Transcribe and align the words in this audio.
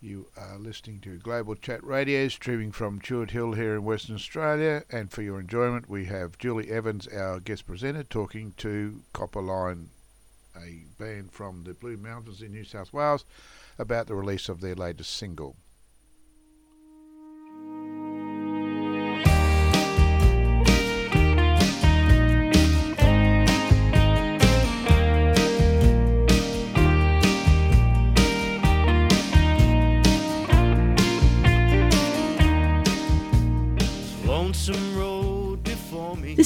You 0.00 0.28
are 0.36 0.58
listening 0.58 1.00
to 1.00 1.18
Global 1.18 1.56
Chat 1.56 1.82
Radio, 1.82 2.28
streaming 2.28 2.70
from 2.70 3.00
Chewett 3.00 3.32
Hill 3.32 3.54
here 3.54 3.74
in 3.74 3.82
Western 3.82 4.14
Australia. 4.14 4.84
And 4.90 5.10
for 5.10 5.22
your 5.22 5.40
enjoyment, 5.40 5.88
we 5.88 6.04
have 6.04 6.38
Julie 6.38 6.70
Evans, 6.70 7.08
our 7.08 7.40
guest 7.40 7.66
presenter, 7.66 8.04
talking 8.04 8.54
to 8.58 9.02
Copperline, 9.12 9.88
a 10.56 10.84
band 11.00 11.32
from 11.32 11.64
the 11.64 11.74
Blue 11.74 11.96
Mountains 11.96 12.42
in 12.42 12.52
New 12.52 12.62
South 12.62 12.92
Wales, 12.92 13.24
about 13.76 14.06
the 14.06 14.14
release 14.14 14.48
of 14.48 14.60
their 14.60 14.76
latest 14.76 15.16
single. 15.16 15.56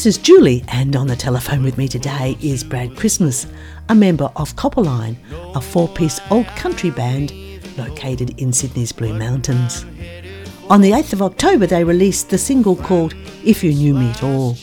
This 0.02 0.18
is 0.18 0.24
Julie, 0.24 0.64
and 0.66 0.96
on 0.96 1.06
the 1.06 1.14
telephone 1.14 1.62
with 1.62 1.78
me 1.78 1.86
today 1.86 2.36
is 2.40 2.64
Brad 2.64 2.96
Christmas, 2.96 3.46
a 3.88 3.94
member 3.94 4.32
of 4.34 4.56
Copperline, 4.56 5.14
a 5.54 5.60
four 5.60 5.86
piece 5.86 6.18
old 6.28 6.48
country 6.56 6.90
band 6.90 7.32
located 7.78 8.36
in 8.40 8.52
Sydney's 8.52 8.90
Blue 8.90 9.16
Mountains. 9.16 9.86
On 10.68 10.80
the 10.80 10.90
8th 10.90 11.12
of 11.12 11.22
October, 11.22 11.68
they 11.68 11.84
released 11.84 12.30
the 12.30 12.36
single 12.36 12.74
called 12.74 13.14
If 13.44 13.62
You 13.62 13.72
Knew 13.72 13.94
Me 13.94 14.10
At 14.10 14.24
All. 14.24 14.56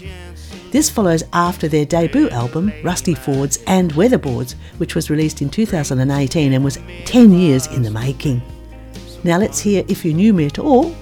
This 0.71 0.89
follows 0.89 1.23
after 1.31 1.69
their 1.69 1.85
debut 1.85 2.29
album, 2.31 2.73
Rusty 2.83 3.15
Fords 3.15 3.59
and 3.65 3.93
Weatherboards, 3.93 4.55
which 4.77 4.93
was 4.93 5.09
released 5.09 5.41
in 5.41 5.49
2018 5.49 6.51
and 6.51 6.65
was 6.65 6.79
10 7.05 7.31
years 7.31 7.65
in 7.67 7.81
the 7.81 7.91
making. 7.91 8.41
Now 9.23 9.37
let's 9.37 9.61
hear 9.61 9.85
If 9.87 10.03
You 10.03 10.13
Knew 10.13 10.33
Me 10.33 10.47
At 10.47 10.59
All 10.59 10.93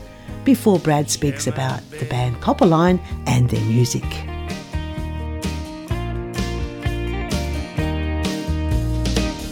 before 0.48 0.80
Brad 0.80 1.10
speaks 1.10 1.46
about 1.46 1.82
the 2.00 2.06
band 2.06 2.38
Copperline 2.38 3.02
and 3.26 3.50
their 3.50 3.66
music. 3.66 4.06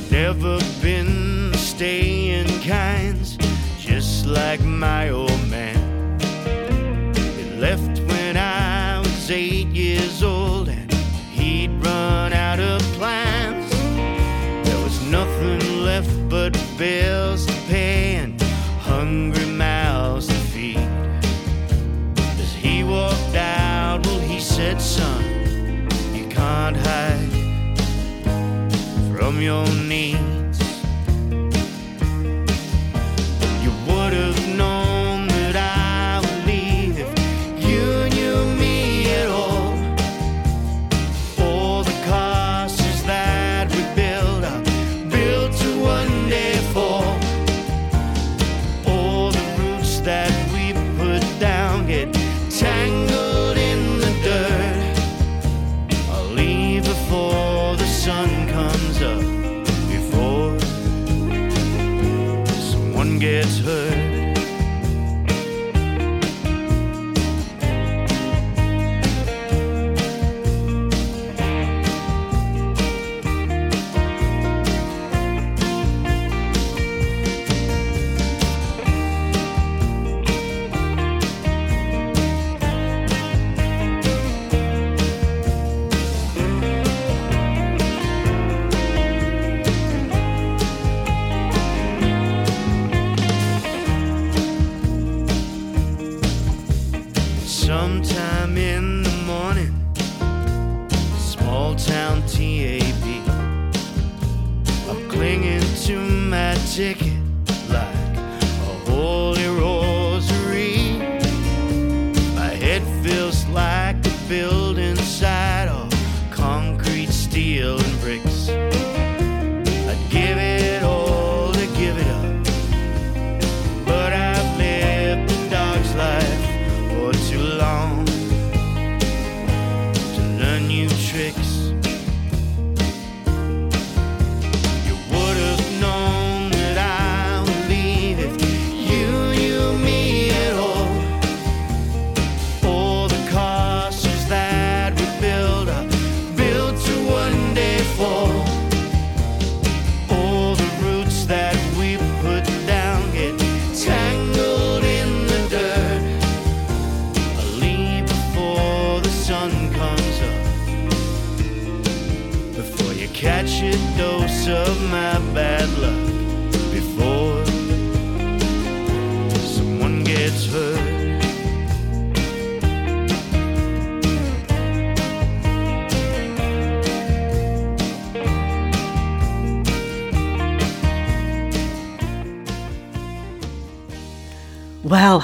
Never 0.10 0.58
been 0.82 1.54
staying 1.56 2.48
kinds, 2.62 3.36
just 3.78 4.26
like 4.26 4.62
my 4.62 5.10
old 5.10 5.46
man. 5.50 6.18
He 7.14 7.44
left 7.60 8.00
when 8.08 8.38
I 8.38 9.00
was 9.00 9.30
eight 9.30 9.68
years 9.68 10.24
old, 10.24 10.70
and 10.70 10.94
he'd 11.34 11.72
run 11.84 12.32
out 12.32 12.62
of 12.62 12.82
plans. 12.94 13.70
There 14.66 14.82
was 14.82 15.02
nothing 15.12 15.84
left 15.84 16.30
but 16.30 16.54
bills 16.78 17.46
to 17.48 17.54
pay 17.68 18.16
and 18.16 18.42
hungry 18.80 19.45
said, 24.80 25.04
son, 25.04 25.88
you 26.14 26.28
can't 26.28 26.78
hide 26.78 27.30
from 29.16 29.42
your 29.42 29.66
needs. 29.84 30.45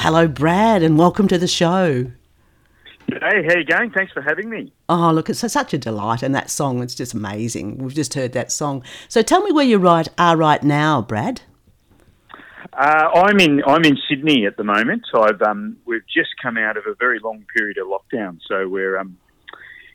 Hello, 0.01 0.27
Brad, 0.27 0.81
and 0.81 0.98
welcome 0.98 1.27
to 1.27 1.38
the 1.38 1.48
show. 1.48 2.07
Hey, 3.07 3.44
how 3.48 3.56
you 3.56 3.63
going? 3.63 3.92
Thanks 3.92 4.12
for 4.12 4.21
having 4.21 4.50
me. 4.50 4.74
Oh, 4.89 5.12
look, 5.12 5.30
it's 5.30 5.39
such 5.39 5.75
a 5.75 5.77
delight, 5.77 6.24
and 6.24 6.33
that 6.33 6.50
song, 6.50 6.81
it's 6.81 6.95
just 6.95 7.13
amazing. 7.13 7.77
We've 7.77 7.94
just 7.94 8.15
heard 8.15 8.33
that 8.33 8.51
song. 8.51 8.83
So 9.07 9.21
tell 9.21 9.42
me 9.44 9.51
where 9.51 9.63
you 9.63 9.77
right, 9.77 10.07
are 10.18 10.36
right 10.36 10.63
now, 10.63 11.03
Brad. 11.03 11.42
Uh, 12.74 13.09
I'm 13.13 13.39
in 13.39 13.62
I'm 13.68 13.83
in 13.83 13.98
Sydney 14.09 14.48
at 14.48 14.57
the 14.57 14.63
moment. 14.63 15.03
I've 15.13 15.42
um, 15.44 15.77
we've 15.86 16.07
just 16.07 16.30
come 16.42 16.57
out 16.57 16.77
of 16.77 16.86
a 16.88 16.95
very 16.95 17.19
long 17.19 17.45
period 17.56 17.77
of 17.77 17.86
lockdown, 17.88 18.39
so 18.48 18.68
we're 18.68 18.98
um, 18.98 19.18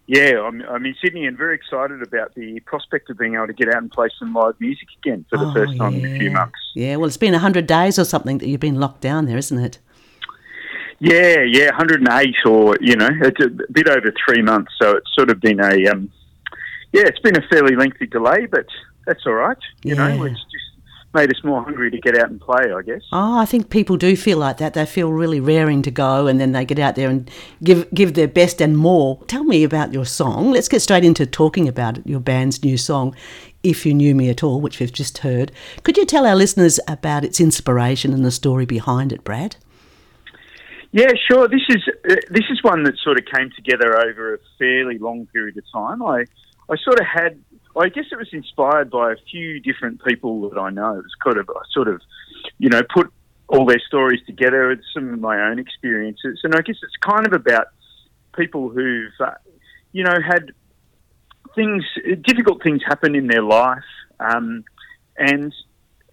yeah, 0.07 0.41
I'm, 0.41 0.63
I'm 0.63 0.87
in 0.87 0.95
Sydney 1.03 1.27
and 1.27 1.37
very 1.37 1.57
excited 1.57 2.01
about 2.03 2.35
the 2.37 2.61
prospect 2.61 3.11
of 3.11 3.19
being 3.19 3.35
able 3.35 3.49
to 3.49 3.53
get 3.53 3.69
out 3.69 3.79
and 3.79 3.91
play 3.91 4.09
some 4.21 4.33
live 4.35 4.55
music 4.61 4.87
again 5.03 5.25
for 5.29 5.37
the 5.37 5.47
oh, 5.47 5.53
first 5.53 5.77
time 5.77 5.95
yeah. 5.95 6.07
in 6.07 6.15
a 6.15 6.19
few 6.19 6.31
months. 6.31 6.59
Yeah, 6.77 6.95
well, 6.97 7.09
it's 7.09 7.17
been 7.17 7.33
100 7.33 7.67
days 7.67 7.99
or 7.99 8.05
something 8.05 8.39
that 8.39 8.47
you've 8.47 8.61
been 8.61 8.79
locked 8.79 9.01
down 9.01 9.25
there, 9.25 9.37
isn't 9.37 9.59
it? 9.59 9.81
Yeah, 10.99 11.41
yeah, 11.43 11.67
108 11.67 12.35
or, 12.47 12.77
you 12.81 12.97
know, 12.97 13.09
it's 13.23 13.41
a 13.41 13.51
bit 13.71 13.89
over 13.89 14.13
three 14.27 14.43
months. 14.43 14.73
So 14.81 14.97
it's 14.97 15.11
sort 15.15 15.31
of 15.31 15.41
been 15.41 15.61
a, 15.61 15.87
um, 15.89 16.11
yeah, 16.93 17.03
it's 17.07 17.19
been 17.19 17.37
a 17.37 17.43
fairly 17.49 17.77
lengthy 17.77 18.07
delay, 18.07 18.47
but 18.47 18.67
that's 19.07 19.27
all 19.27 19.35
right. 19.35 19.59
You 19.83 19.95
Yeah. 19.95 20.09
know, 20.17 20.25
it's 20.25 20.41
just 20.41 20.65
made 21.15 21.31
us 21.31 21.43
more 21.45 21.63
hungry 21.63 21.91
to 21.91 21.99
get 21.99 22.17
out 22.17 22.29
and 22.31 22.41
play, 22.41 22.73
I 22.73 22.83
guess. 22.83 23.03
Oh, 23.13 23.39
I 23.39 23.45
think 23.47 23.71
people 23.71 23.97
do 23.97 24.17
feel 24.17 24.37
like 24.39 24.59
that. 24.59 24.75
They 24.75 24.85
feel 24.87 25.11
really 25.13 25.41
raring 25.41 25.83
to 25.83 25.91
go, 25.91 26.27
and 26.27 26.39
then 26.41 26.53
they 26.53 26.65
get 26.65 26.79
out 26.79 26.95
there 26.95 27.09
and 27.09 27.31
give 27.63 27.87
give 27.95 28.15
their 28.15 28.29
best 28.29 28.61
and 28.61 28.77
more. 28.77 29.19
Tell 29.27 29.45
me 29.45 29.65
about 29.65 29.95
your 29.95 30.05
song. 30.05 30.51
Let's 30.51 30.69
get 30.69 30.83
straight 30.83 31.05
into 31.05 31.25
talking 31.25 31.69
about 31.69 31.97
it, 31.99 32.07
your 32.07 32.21
band's 32.21 32.63
new 32.63 32.77
song, 32.77 33.15
"If 33.63 33.87
You 33.87 33.95
Knew 33.95 34.15
Me 34.15 34.29
at 34.29 34.43
All," 34.43 34.61
which 34.61 34.79
we've 34.79 34.93
just 34.93 35.19
heard. 35.19 35.53
Could 35.85 35.97
you 35.97 36.05
tell 36.05 36.27
our 36.27 36.37
listeners 36.37 36.79
about 36.87 37.25
its 37.25 37.41
inspiration 37.41 38.13
and 38.13 38.23
the 38.25 38.31
story 38.31 38.67
behind 38.67 39.11
it, 39.11 39.25
Brad? 39.25 39.57
Yeah, 40.97 41.13
sure. 41.31 41.47
This 41.47 41.61
is 41.69 41.83
uh, 42.11 42.15
this 42.31 42.47
is 42.49 42.63
one 42.63 42.85
that 42.85 42.95
sort 43.05 43.19
of 43.19 43.27
came 43.27 43.51
together 43.55 44.01
over 44.01 44.37
a 44.37 44.39
fairly 44.59 44.97
long 44.97 45.27
period 45.27 45.59
of 45.59 45.65
time. 45.71 46.03
I 46.03 46.25
I 46.71 46.77
sort 46.83 46.99
of 46.99 47.05
had 47.05 47.39
I 47.77 47.91
guess 47.91 48.07
it 48.11 48.17
was 48.17 48.31
inspired 48.33 48.91
by 48.91 49.13
a 49.13 49.17
few 49.31 49.61
different 49.61 50.03
people 50.07 50.49
that 50.49 50.59
I 50.59 50.71
know. 50.71 50.95
It 50.95 51.05
was 51.05 51.15
kind 51.23 51.37
of 51.37 51.51
I 51.51 51.61
sort 51.71 51.89
of, 51.89 52.01
you 52.57 52.71
know, 52.71 52.81
put 52.95 53.13
all 53.47 53.67
their 53.67 53.83
stories 53.87 54.21
together 54.27 54.69
with 54.69 54.81
some 54.95 55.13
of 55.13 55.21
my 55.21 55.39
own 55.39 55.59
experiences, 55.59 56.41
and 56.45 56.55
I 56.55 56.63
guess 56.63 56.77
it's 56.83 56.97
kind 57.07 57.27
of 57.27 57.35
about 57.35 57.67
people 58.35 58.71
who've, 58.71 59.13
uh, 59.21 59.33
you 59.93 60.03
know, 60.03 60.17
had 60.27 60.53
things, 61.55 61.85
difficult 62.23 62.63
things 62.63 62.81
happen 62.87 63.15
in 63.15 63.27
their 63.27 63.43
life, 63.43 63.85
um, 64.19 64.65
and 65.19 65.53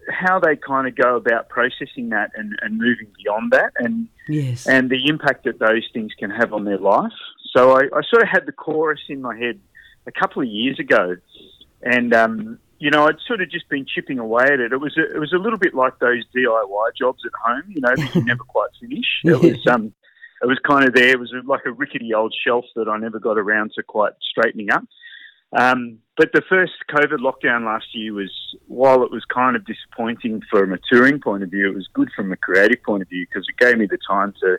how 0.08 0.38
they 0.38 0.56
kind 0.56 0.86
of 0.86 0.94
go 0.94 1.16
about 1.16 1.48
processing 1.48 2.10
that 2.10 2.30
and, 2.34 2.58
and 2.62 2.78
moving 2.78 3.08
beyond 3.22 3.52
that, 3.52 3.72
and 3.76 4.08
yes. 4.28 4.66
and 4.66 4.90
the 4.90 5.06
impact 5.08 5.44
that 5.44 5.58
those 5.58 5.88
things 5.92 6.12
can 6.18 6.30
have 6.30 6.52
on 6.52 6.64
their 6.64 6.78
life. 6.78 7.12
So 7.56 7.72
I, 7.72 7.82
I 7.82 8.02
sort 8.08 8.22
of 8.22 8.28
had 8.30 8.46
the 8.46 8.52
chorus 8.52 9.00
in 9.08 9.20
my 9.22 9.36
head 9.36 9.60
a 10.06 10.12
couple 10.12 10.42
of 10.42 10.48
years 10.48 10.78
ago, 10.78 11.16
and 11.82 12.12
um, 12.14 12.58
you 12.78 12.90
know 12.90 13.06
I'd 13.06 13.20
sort 13.26 13.40
of 13.40 13.50
just 13.50 13.68
been 13.68 13.86
chipping 13.86 14.18
away 14.18 14.44
at 14.44 14.60
it. 14.60 14.72
It 14.72 14.80
was 14.80 14.96
a, 14.96 15.14
it 15.14 15.18
was 15.18 15.32
a 15.32 15.38
little 15.38 15.58
bit 15.58 15.74
like 15.74 15.98
those 15.98 16.24
DIY 16.34 16.96
jobs 16.98 17.22
at 17.24 17.32
home, 17.42 17.64
you 17.68 17.80
know, 17.80 17.94
that 17.94 18.14
you 18.14 18.24
never 18.24 18.44
quite 18.44 18.70
finish. 18.80 19.06
It 19.24 19.40
was 19.40 19.66
um, 19.66 19.92
it 20.42 20.46
was 20.46 20.58
kind 20.66 20.86
of 20.86 20.94
there. 20.94 21.12
It 21.12 21.20
was 21.20 21.32
like 21.46 21.64
a 21.66 21.72
rickety 21.72 22.12
old 22.12 22.34
shelf 22.44 22.64
that 22.76 22.88
I 22.88 22.98
never 22.98 23.18
got 23.18 23.38
around 23.38 23.72
to 23.76 23.82
quite 23.82 24.12
straightening 24.20 24.70
up. 24.70 24.84
Um, 25.52 25.98
but 26.16 26.30
the 26.32 26.42
first 26.48 26.72
COVID 26.90 27.18
lockdown 27.18 27.64
last 27.64 27.86
year 27.92 28.12
was, 28.12 28.30
while 28.66 29.02
it 29.02 29.10
was 29.10 29.24
kind 29.24 29.56
of 29.56 29.64
disappointing 29.64 30.42
from 30.50 30.72
a 30.72 30.78
touring 30.90 31.20
point 31.20 31.42
of 31.42 31.50
view, 31.50 31.68
it 31.68 31.74
was 31.74 31.88
good 31.92 32.10
from 32.14 32.32
a 32.32 32.36
creative 32.36 32.82
point 32.82 33.02
of 33.02 33.08
view 33.08 33.26
because 33.28 33.46
it 33.48 33.56
gave 33.58 33.78
me 33.78 33.86
the 33.86 33.98
time 34.08 34.32
to 34.40 34.58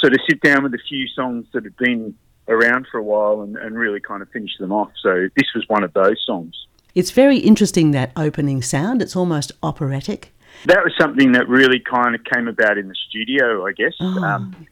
sort 0.00 0.12
of 0.12 0.20
sit 0.28 0.40
down 0.40 0.62
with 0.62 0.74
a 0.74 0.78
few 0.88 1.06
songs 1.08 1.46
that 1.52 1.64
had 1.64 1.76
been 1.76 2.14
around 2.48 2.86
for 2.90 2.98
a 2.98 3.02
while 3.02 3.40
and, 3.40 3.56
and 3.56 3.76
really 3.76 4.00
kind 4.00 4.22
of 4.22 4.28
finish 4.30 4.56
them 4.58 4.72
off. 4.72 4.90
So 5.02 5.28
this 5.36 5.46
was 5.54 5.64
one 5.68 5.82
of 5.82 5.92
those 5.92 6.22
songs. 6.24 6.54
It's 6.94 7.10
very 7.10 7.38
interesting 7.38 7.90
that 7.90 8.12
opening 8.16 8.62
sound. 8.62 9.02
It's 9.02 9.16
almost 9.16 9.52
operatic. 9.62 10.32
That 10.64 10.82
was 10.82 10.94
something 10.98 11.32
that 11.32 11.48
really 11.48 11.80
kind 11.80 12.14
of 12.14 12.24
came 12.24 12.48
about 12.48 12.78
in 12.78 12.88
the 12.88 12.94
studio, 13.08 13.66
I 13.66 13.72
guess. 13.72 13.94
Oh. 14.00 14.22
Um, 14.22 14.66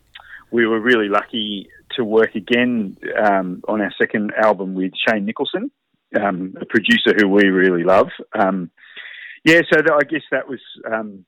we 0.50 0.66
were 0.66 0.80
really 0.80 1.08
lucky 1.08 1.68
to 1.96 2.04
work 2.04 2.34
again 2.34 2.96
um, 3.22 3.62
on 3.68 3.80
our 3.80 3.92
second 4.00 4.32
album 4.36 4.74
with 4.74 4.92
Shane 5.08 5.24
Nicholson, 5.24 5.70
um, 6.20 6.54
a 6.60 6.64
producer 6.64 7.14
who 7.16 7.28
we 7.28 7.44
really 7.48 7.84
love. 7.84 8.08
Um, 8.38 8.70
yeah, 9.44 9.60
so 9.72 9.80
that, 9.82 9.92
I 9.92 10.04
guess 10.04 10.22
that 10.30 10.48
was 10.48 10.60
um, 10.90 11.24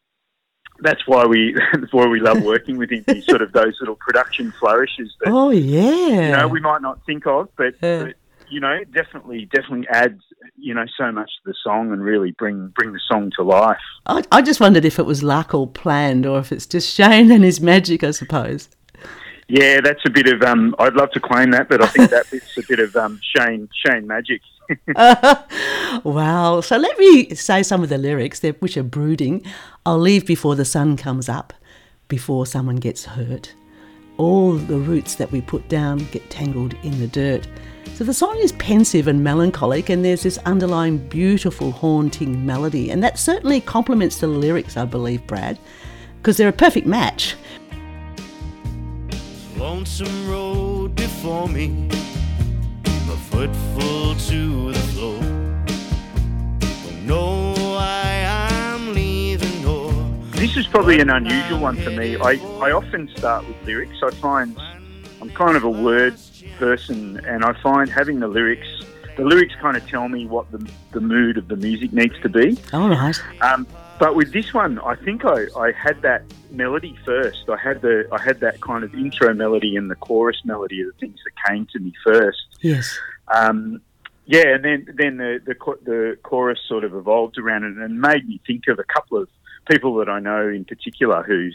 that's 0.80 1.06
why 1.06 1.24
we 1.26 1.54
that's 1.80 1.92
why 1.92 2.06
we 2.06 2.20
love 2.20 2.42
working 2.42 2.76
with 2.78 2.90
him. 2.90 3.04
Sort 3.22 3.42
of 3.42 3.52
those 3.52 3.76
little 3.80 3.96
production 3.96 4.52
flourishes 4.52 5.12
that 5.20 5.30
Oh 5.32 5.50
yeah. 5.50 6.28
you 6.30 6.36
know 6.36 6.48
we 6.48 6.60
might 6.60 6.82
not 6.82 7.04
think 7.06 7.26
of, 7.26 7.48
but, 7.56 7.74
Yeah. 7.82 8.04
but 8.04 8.14
you 8.48 8.60
know 8.60 8.78
definitely 8.92 9.48
definitely 9.52 9.88
adds 9.90 10.20
you 10.56 10.72
know 10.72 10.84
so 10.96 11.10
much 11.10 11.26
to 11.26 11.50
the 11.50 11.54
song 11.64 11.92
and 11.92 12.00
really 12.00 12.30
bring 12.38 12.68
bring 12.68 12.92
the 12.92 13.00
song 13.10 13.30
to 13.36 13.42
life. 13.42 13.76
I, 14.06 14.22
I 14.32 14.40
just 14.42 14.60
wondered 14.60 14.84
if 14.84 14.98
it 14.98 15.04
was 15.04 15.22
luck 15.22 15.52
or 15.54 15.66
planned, 15.66 16.24
or 16.26 16.38
if 16.38 16.52
it's 16.52 16.66
just 16.66 16.92
Shane 16.94 17.30
and 17.32 17.42
his 17.44 17.60
magic. 17.60 18.02
I 18.04 18.12
suppose. 18.12 18.68
Yeah, 19.48 19.80
that's 19.80 20.04
a 20.04 20.10
bit 20.10 20.26
of. 20.26 20.42
Um, 20.42 20.74
I'd 20.78 20.94
love 20.94 21.12
to 21.12 21.20
claim 21.20 21.52
that, 21.52 21.68
but 21.68 21.80
I 21.82 21.86
think 21.86 22.10
that 22.10 22.26
a 22.32 22.62
bit 22.68 22.80
of 22.80 22.96
um, 22.96 23.20
Shane 23.22 23.68
Shane 23.84 24.06
magic. 24.06 24.42
Wow. 26.04 26.60
So 26.60 26.76
let 26.76 26.98
me 26.98 27.34
say 27.34 27.62
some 27.62 27.82
of 27.82 27.88
the 27.88 27.98
lyrics, 27.98 28.40
they're- 28.40 28.56
which 28.58 28.76
are 28.76 28.82
brooding. 28.82 29.44
I'll 29.86 29.98
leave 29.98 30.26
before 30.26 30.54
the 30.56 30.64
sun 30.64 30.96
comes 30.96 31.28
up, 31.28 31.52
before 32.08 32.44
someone 32.46 32.76
gets 32.76 33.04
hurt. 33.04 33.54
All 34.18 34.52
the 34.52 34.78
roots 34.78 35.14
that 35.16 35.30
we 35.30 35.40
put 35.40 35.68
down 35.68 35.98
get 36.10 36.28
tangled 36.30 36.74
in 36.82 36.98
the 36.98 37.06
dirt. 37.06 37.46
So 37.94 38.04
the 38.04 38.12
song 38.14 38.36
is 38.38 38.52
pensive 38.52 39.06
and 39.08 39.22
melancholic, 39.22 39.88
and 39.88 40.04
there's 40.04 40.22
this 40.24 40.38
underlying 40.38 40.98
beautiful, 41.08 41.70
haunting 41.70 42.44
melody. 42.44 42.90
And 42.90 43.02
that 43.04 43.18
certainly 43.18 43.60
complements 43.60 44.18
the 44.18 44.26
lyrics, 44.26 44.76
I 44.76 44.84
believe, 44.84 45.26
Brad, 45.26 45.58
because 46.18 46.36
they're 46.36 46.48
a 46.48 46.52
perfect 46.52 46.86
match. 46.86 47.36
Lonesome 49.58 50.28
road 50.28 50.94
before 50.94 51.48
me, 51.48 51.68
my 53.06 53.16
foot 53.30 53.50
full 53.74 54.14
to 54.14 54.72
the 54.72 54.78
floor. 54.78 55.18
Don't 56.60 57.06
know 57.06 57.54
why 57.56 58.26
I'm 58.28 58.92
leaving 58.92 59.64
or 59.64 59.92
This 60.32 60.58
is 60.58 60.66
probably 60.66 61.00
an 61.00 61.08
unusual 61.08 61.58
one 61.58 61.76
for 61.76 61.90
me. 61.90 62.16
I, 62.16 62.32
I 62.60 62.72
often 62.72 63.08
start 63.16 63.48
with 63.48 63.56
lyrics. 63.64 63.96
I 64.02 64.10
find 64.10 64.54
I'm 65.22 65.30
kind 65.30 65.56
of 65.56 65.64
a 65.64 65.70
word 65.70 66.14
person, 66.58 67.24
and 67.24 67.42
I 67.42 67.54
find 67.62 67.88
having 67.88 68.20
the 68.20 68.28
lyrics, 68.28 68.68
the 69.16 69.24
lyrics 69.24 69.54
kind 69.60 69.76
of 69.76 69.86
tell 69.88 70.08
me 70.08 70.26
what 70.26 70.50
the, 70.52 70.70
the 70.92 71.00
mood 71.00 71.38
of 71.38 71.48
the 71.48 71.56
music 71.56 71.92
needs 71.92 72.18
to 72.20 72.28
be. 72.28 72.58
All 72.72 72.88
right. 72.88 73.18
Um, 73.40 73.66
but 73.98 74.14
with 74.14 74.32
this 74.32 74.52
one, 74.52 74.78
I 74.80 74.94
think 74.94 75.24
I, 75.24 75.46
I 75.56 75.72
had 75.72 76.02
that 76.02 76.22
melody 76.50 76.98
first. 77.04 77.48
I 77.48 77.56
had 77.56 77.80
the 77.80 78.06
I 78.12 78.22
had 78.22 78.40
that 78.40 78.60
kind 78.60 78.84
of 78.84 78.94
intro 78.94 79.32
melody 79.32 79.76
and 79.76 79.90
the 79.90 79.94
chorus 79.96 80.42
melody 80.44 80.82
are 80.82 80.86
the 80.86 80.98
things 80.98 81.18
that 81.24 81.50
came 81.50 81.66
to 81.72 81.78
me 81.78 81.94
first. 82.04 82.58
Yes. 82.60 82.98
Um, 83.28 83.80
yeah, 84.26 84.54
and 84.54 84.64
then 84.64 84.86
then 84.94 85.16
the, 85.16 85.40
the 85.46 85.54
the 85.84 86.18
chorus 86.22 86.58
sort 86.68 86.84
of 86.84 86.94
evolved 86.94 87.38
around 87.38 87.64
it 87.64 87.76
and 87.78 88.00
made 88.00 88.28
me 88.28 88.40
think 88.46 88.68
of 88.68 88.78
a 88.78 88.84
couple 88.84 89.18
of 89.18 89.28
people 89.70 89.96
that 89.96 90.08
I 90.08 90.20
know 90.20 90.48
in 90.48 90.64
particular 90.64 91.22
who 91.22 91.50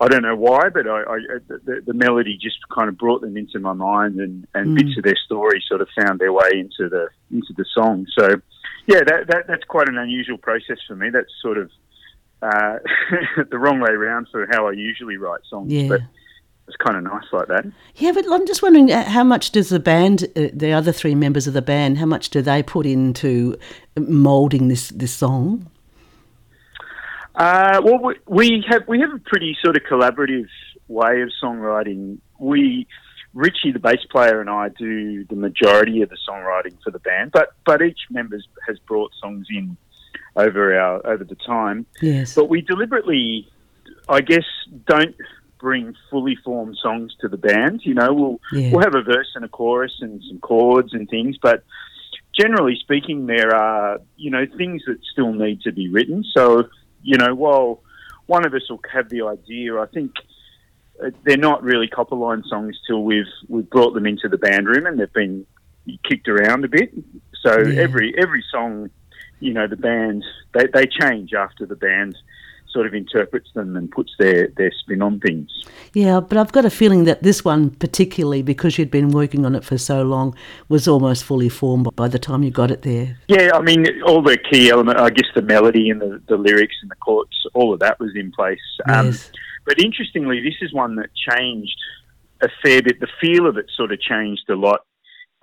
I 0.00 0.08
don't 0.08 0.22
know 0.22 0.36
why, 0.36 0.68
but 0.72 0.86
I, 0.86 1.00
I 1.02 1.18
the, 1.48 1.82
the 1.86 1.92
melody 1.94 2.38
just 2.40 2.56
kind 2.74 2.88
of 2.88 2.96
brought 2.96 3.20
them 3.20 3.36
into 3.36 3.58
my 3.58 3.72
mind 3.74 4.18
and, 4.20 4.46
and 4.54 4.70
Mm. 4.70 4.74
bits 4.76 4.96
of 4.98 5.04
their 5.04 5.16
story 5.26 5.62
sort 5.68 5.80
of 5.82 5.88
found 6.00 6.18
their 6.20 6.32
way 6.32 6.50
into 6.54 6.88
the 6.88 7.08
into 7.30 7.52
the 7.56 7.64
song. 7.74 8.06
So 8.18 8.26
yeah, 8.86 9.00
that, 9.06 9.26
that 9.28 9.44
that's 9.48 9.64
quite 9.64 9.88
an 9.88 9.98
unusual 9.98 10.38
process 10.38 10.78
for 10.88 10.96
me. 10.96 11.10
That's 11.10 11.30
sort 11.42 11.58
of 11.58 11.70
uh, 12.42 12.78
the 13.50 13.58
wrong 13.58 13.80
way 13.80 13.90
around 13.90 14.28
for 14.32 14.46
how 14.50 14.66
I 14.68 14.72
usually 14.72 15.16
write 15.18 15.40
songs, 15.50 15.70
Yeah. 15.72 15.88
but 15.88 16.00
it's 16.66 16.76
kind 16.78 16.96
of 16.96 17.02
nice 17.02 17.24
like 17.32 17.48
that. 17.48 17.64
Yeah, 17.96 18.12
but 18.12 18.24
I'm 18.30 18.46
just 18.46 18.62
wondering 18.62 18.90
uh, 18.92 19.04
how 19.04 19.24
much 19.24 19.50
does 19.50 19.68
the 19.70 19.80
band, 19.80 20.24
uh, 20.36 20.48
the 20.52 20.72
other 20.72 20.92
three 20.92 21.14
members 21.14 21.46
of 21.46 21.52
the 21.52 21.62
band, 21.62 21.98
how 21.98 22.06
much 22.06 22.30
do 22.30 22.40
they 22.40 22.62
put 22.62 22.86
into 22.86 23.56
moulding 23.98 24.68
this 24.68 24.88
this 24.90 25.12
song? 25.12 25.68
Uh, 27.34 27.80
well, 27.84 27.98
we, 28.02 28.14
we 28.26 28.64
have 28.68 28.82
we 28.88 29.00
have 29.00 29.12
a 29.12 29.18
pretty 29.18 29.56
sort 29.62 29.76
of 29.76 29.82
collaborative 29.82 30.48
way 30.88 31.22
of 31.22 31.30
songwriting. 31.42 32.18
We 32.38 32.86
Richie, 33.32 33.70
the 33.72 33.78
bass 33.78 34.04
player, 34.10 34.40
and 34.40 34.50
I 34.50 34.70
do 34.70 35.24
the 35.24 35.36
majority 35.36 36.02
of 36.02 36.08
the 36.08 36.16
songwriting 36.28 36.76
for 36.82 36.90
the 36.90 36.98
band, 36.98 37.30
but 37.32 37.50
but 37.64 37.82
each 37.82 38.00
member 38.10 38.38
has 38.66 38.78
brought 38.80 39.12
songs 39.20 39.46
in 39.50 39.76
over 40.36 40.78
our 40.78 41.06
over 41.06 41.24
the 41.24 41.36
time. 41.36 41.86
Yes. 42.02 42.34
But 42.34 42.48
we 42.48 42.60
deliberately, 42.60 43.48
I 44.08 44.20
guess, 44.20 44.44
don't 44.86 45.14
bring 45.58 45.94
fully 46.10 46.36
formed 46.44 46.76
songs 46.82 47.14
to 47.20 47.28
the 47.28 47.36
band. 47.36 47.82
You 47.84 47.94
know, 47.94 48.12
we'll 48.12 48.40
Yeah. 48.52 48.72
we'll 48.72 48.82
have 48.82 48.94
a 48.96 49.02
verse 49.02 49.30
and 49.36 49.44
a 49.44 49.48
chorus 49.48 49.98
and 50.00 50.22
some 50.28 50.40
chords 50.40 50.92
and 50.92 51.08
things, 51.08 51.36
but 51.40 51.62
generally 52.36 52.76
speaking, 52.80 53.26
there 53.26 53.54
are 53.54 54.00
you 54.16 54.30
know 54.30 54.46
things 54.56 54.82
that 54.86 54.98
still 55.12 55.32
need 55.32 55.60
to 55.62 55.72
be 55.72 55.88
written. 55.88 56.24
So 56.34 56.68
you 57.02 57.16
know, 57.16 57.34
while 57.34 57.82
one 58.26 58.46
of 58.46 58.54
us 58.54 58.68
will 58.70 58.80
have 58.92 59.08
the 59.08 59.22
idea, 59.22 59.78
I 59.78 59.86
think 59.86 60.12
uh, 61.02 61.10
they're 61.24 61.36
not 61.36 61.62
really 61.62 61.88
Copperline 61.88 62.44
songs 62.46 62.78
till 62.86 63.02
we've 63.02 63.24
we've 63.48 63.68
brought 63.68 63.94
them 63.94 64.06
into 64.06 64.28
the 64.28 64.38
band 64.38 64.66
room 64.66 64.86
and 64.86 64.98
they've 64.98 65.12
been 65.12 65.46
kicked 66.08 66.28
around 66.28 66.64
a 66.64 66.68
bit. 66.68 66.92
So 67.42 67.58
Yeah. 67.58 67.80
every 67.80 68.14
every 68.16 68.44
song, 68.50 68.90
you 69.40 69.52
know, 69.52 69.66
the 69.66 69.76
band 69.76 70.24
they, 70.52 70.66
they 70.72 70.86
change 70.86 71.32
after 71.34 71.66
the 71.66 71.76
band 71.76 72.16
sort 72.72 72.86
of 72.86 72.94
interprets 72.94 73.50
them 73.54 73.76
and 73.76 73.90
puts 73.90 74.12
their, 74.18 74.48
their 74.56 74.72
spin 74.80 75.02
on 75.02 75.20
things. 75.20 75.50
Yeah, 75.92 76.20
but 76.20 76.38
I've 76.38 76.52
got 76.52 76.64
a 76.64 76.70
feeling 76.70 77.04
that 77.04 77.22
this 77.22 77.44
one, 77.44 77.70
particularly 77.70 78.42
because 78.42 78.78
you'd 78.78 78.90
been 78.90 79.10
working 79.10 79.44
on 79.44 79.54
it 79.54 79.64
for 79.64 79.78
so 79.78 80.02
long, 80.02 80.34
was 80.68 80.86
almost 80.86 81.24
fully 81.24 81.48
formed 81.48 81.88
by 81.96 82.08
the 82.08 82.18
time 82.18 82.42
you 82.42 82.50
got 82.50 82.70
it 82.70 82.82
there. 82.82 83.18
Yeah, 83.28 83.50
I 83.54 83.60
mean, 83.60 83.86
all 84.02 84.22
the 84.22 84.38
key 84.38 84.70
element, 84.70 84.98
I 84.98 85.10
guess 85.10 85.26
the 85.34 85.42
melody 85.42 85.90
and 85.90 86.00
the, 86.00 86.22
the 86.28 86.36
lyrics 86.36 86.76
and 86.82 86.90
the 86.90 86.96
chords, 86.96 87.36
all 87.54 87.72
of 87.72 87.80
that 87.80 87.98
was 87.98 88.10
in 88.14 88.32
place. 88.32 88.58
Um, 88.88 89.06
Yes. 89.06 89.30
But 89.66 89.78
interestingly, 89.78 90.40
this 90.40 90.54
is 90.62 90.72
one 90.72 90.96
that 90.96 91.10
changed 91.14 91.78
a 92.40 92.48
fair 92.62 92.82
bit. 92.82 93.00
The 93.00 93.08
feel 93.20 93.46
of 93.46 93.56
it 93.56 93.66
sort 93.76 93.92
of 93.92 94.00
changed 94.00 94.48
a 94.48 94.54
lot 94.54 94.80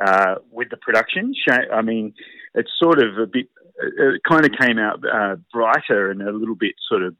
uh, 0.05 0.35
with 0.51 0.69
the 0.69 0.77
production. 0.77 1.33
I 1.71 1.81
mean, 1.81 2.13
it's 2.53 2.71
sort 2.81 2.99
of 2.99 3.17
a 3.17 3.27
bit 3.27 3.49
it 3.79 4.21
kind 4.27 4.45
of 4.45 4.51
came 4.59 4.79
out 4.79 5.03
uh, 5.05 5.35
brighter 5.53 6.09
and 6.11 6.21
a 6.21 6.31
little 6.31 6.55
bit 6.55 6.75
sort 6.89 7.03
of 7.03 7.15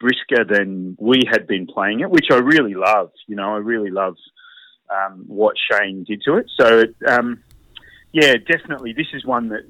brisker 0.00 0.44
than 0.44 0.96
we 0.98 1.22
had 1.30 1.46
been 1.46 1.66
playing 1.66 2.00
it, 2.00 2.10
which 2.10 2.26
I 2.30 2.36
really 2.36 2.74
love. 2.74 3.10
You 3.26 3.36
know, 3.36 3.54
I 3.54 3.58
really 3.58 3.90
love 3.90 4.16
um, 4.90 5.24
what 5.26 5.56
Shane 5.70 6.04
did 6.04 6.22
to 6.26 6.36
it. 6.36 6.46
So, 6.60 6.80
it, 6.80 6.94
um, 7.06 7.42
yeah, 8.12 8.34
definitely, 8.34 8.92
this 8.92 9.06
is 9.14 9.24
one 9.24 9.48
that 9.48 9.62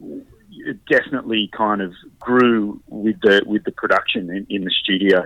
definitely 0.90 1.48
kind 1.56 1.80
of 1.80 1.92
grew 2.18 2.82
with 2.88 3.20
the 3.22 3.42
with 3.46 3.64
the 3.64 3.72
production 3.72 4.30
in, 4.30 4.46
in 4.50 4.64
the 4.64 4.70
studio. 4.82 5.22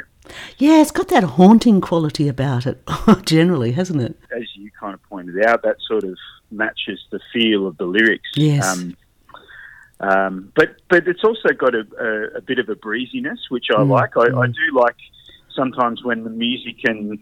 Yeah, 0.59 0.81
it's 0.81 0.91
got 0.91 1.09
that 1.09 1.23
haunting 1.23 1.81
quality 1.81 2.29
about 2.29 2.67
it, 2.67 2.83
generally, 3.25 3.73
hasn't 3.73 4.03
it? 4.03 4.19
As 4.37 4.45
you 4.55 4.71
kind 4.79 4.93
of 4.93 5.03
pointed 5.05 5.45
out, 5.45 5.63
that 5.63 5.77
sort 5.87 6.05
of 6.05 6.19
matches 6.51 7.01
the 7.11 7.21
feel 7.33 7.67
of 7.67 7.77
the 7.77 7.85
lyrics. 7.85 8.29
Yes. 8.35 8.67
Um, 8.67 8.97
um, 10.01 10.53
but 10.55 10.77
but 10.89 11.09
it's 11.09 11.25
also 11.25 11.49
got 11.57 11.75
a, 11.75 11.87
a, 11.99 12.39
a, 12.39 12.41
bit 12.43 12.59
of 12.59 12.69
a 12.69 12.75
breeziness, 12.75 13.39
which 13.49 13.67
I 13.71 13.81
mm. 13.81 13.89
like. 13.89 14.17
I, 14.17 14.27
mm. 14.27 14.43
I, 14.43 14.47
do 14.47 14.79
like 14.79 14.97
sometimes 15.55 16.05
when 16.05 16.23
the 16.25 16.31
music 16.31 16.77
and 16.85 17.19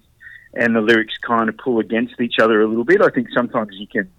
and 0.54 0.74
the 0.74 0.80
lyrics 0.80 1.14
kind 1.18 1.48
of 1.48 1.56
pull 1.56 1.78
against 1.78 2.20
each 2.20 2.38
other 2.40 2.60
a 2.62 2.66
little 2.66 2.84
bit. 2.84 3.00
I 3.00 3.10
think 3.10 3.28
sometimes 3.32 3.76
you 3.76 3.86
can, 3.86 4.10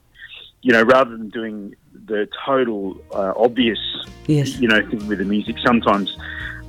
you 0.62 0.72
know, 0.72 0.84
rather 0.84 1.18
than 1.18 1.30
doing 1.30 1.76
the 2.06 2.30
total 2.46 2.98
uh, 3.14 3.34
obvious, 3.36 3.80
yes. 4.28 4.58
you 4.60 4.70
know, 4.70 4.82
thing 4.90 5.06
with 5.08 5.20
the 5.20 5.26
music, 5.26 5.58
sometimes 5.66 6.18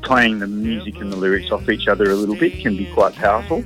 playing 0.02 0.40
the 0.40 0.46
music 0.46 0.96
and 0.96 1.12
the 1.12 1.16
lyrics 1.16 1.50
off 1.52 1.68
each 1.68 1.86
other 1.88 2.10
a 2.10 2.14
little 2.14 2.36
bit 2.36 2.60
can 2.60 2.76
be 2.76 2.86
quite 2.92 3.14
powerful. 3.14 3.64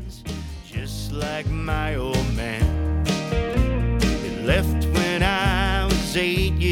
Just 0.67 1.13
like 1.13 1.47
my 1.49 1.95
old 1.95 2.35
man, 2.35 3.03
it 3.07 4.45
left 4.45 4.87
when 4.95 5.23
I 5.23 5.85
was 5.85 6.17
eight 6.17 6.53
years 6.55 6.70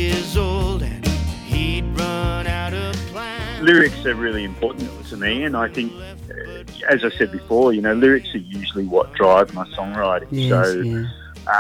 Lyrics 3.69 4.07
are 4.07 4.15
really 4.15 4.45
important 4.45 4.89
to 5.09 5.17
me, 5.19 5.45
and 5.45 5.55
I 5.55 5.69
think, 5.69 5.93
uh, 5.93 6.65
as 6.89 7.05
I 7.05 7.11
said 7.19 7.31
before, 7.31 7.75
you 7.75 7.83
know, 7.83 7.93
lyrics 7.93 8.35
are 8.35 8.39
usually 8.39 8.87
what 8.87 9.13
drive 9.13 9.53
my 9.53 9.67
songwriting. 9.77 10.29
Yes, 10.31 10.49
so, 10.49 10.81
yeah, 10.81 11.05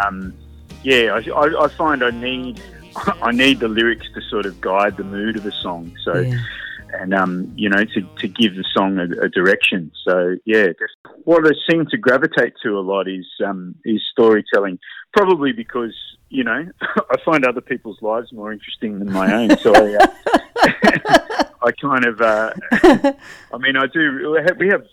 um, 0.06 0.32
yeah 0.82 1.12
I, 1.12 1.30
I, 1.30 1.64
I 1.64 1.68
find 1.68 2.02
I 2.02 2.10
need 2.10 2.62
I 3.22 3.30
need 3.30 3.60
the 3.60 3.68
lyrics 3.68 4.06
to 4.14 4.22
sort 4.22 4.46
of 4.46 4.58
guide 4.62 4.96
the 4.96 5.04
mood 5.04 5.36
of 5.36 5.44
a 5.44 5.52
song. 5.52 5.94
So, 6.02 6.20
yeah. 6.20 6.38
and 6.94 7.12
um, 7.12 7.52
you 7.56 7.68
know, 7.68 7.84
to, 7.84 8.00
to 8.20 8.26
give 8.26 8.56
the 8.56 8.64
song 8.74 8.98
a, 8.98 9.26
a 9.26 9.28
direction. 9.28 9.92
So, 10.02 10.36
yeah, 10.46 10.68
what 11.24 11.46
I 11.46 11.50
seem 11.70 11.84
to 11.90 11.98
gravitate 11.98 12.54
to 12.62 12.78
a 12.78 12.80
lot 12.80 13.06
is 13.06 13.26
um, 13.44 13.74
is 13.84 14.00
storytelling. 14.12 14.78
Probably 15.12 15.52
because 15.52 15.94
you 16.30 16.44
know 16.44 16.70
I 16.80 17.16
find 17.22 17.44
other 17.44 17.60
people's 17.60 18.00
lives 18.00 18.32
more 18.32 18.50
interesting 18.50 18.98
than 18.98 19.12
my 19.12 19.30
own. 19.34 19.58
So 19.58 19.74
I, 19.74 19.98
uh, 20.00 21.44
I 21.62 21.72
kind 21.72 22.04
of, 22.04 22.20
uh, 22.20 22.52
I 22.72 23.58
mean, 23.58 23.76
I 23.76 23.86
do. 23.86 24.36
We 24.58 24.68
have, 24.68 24.86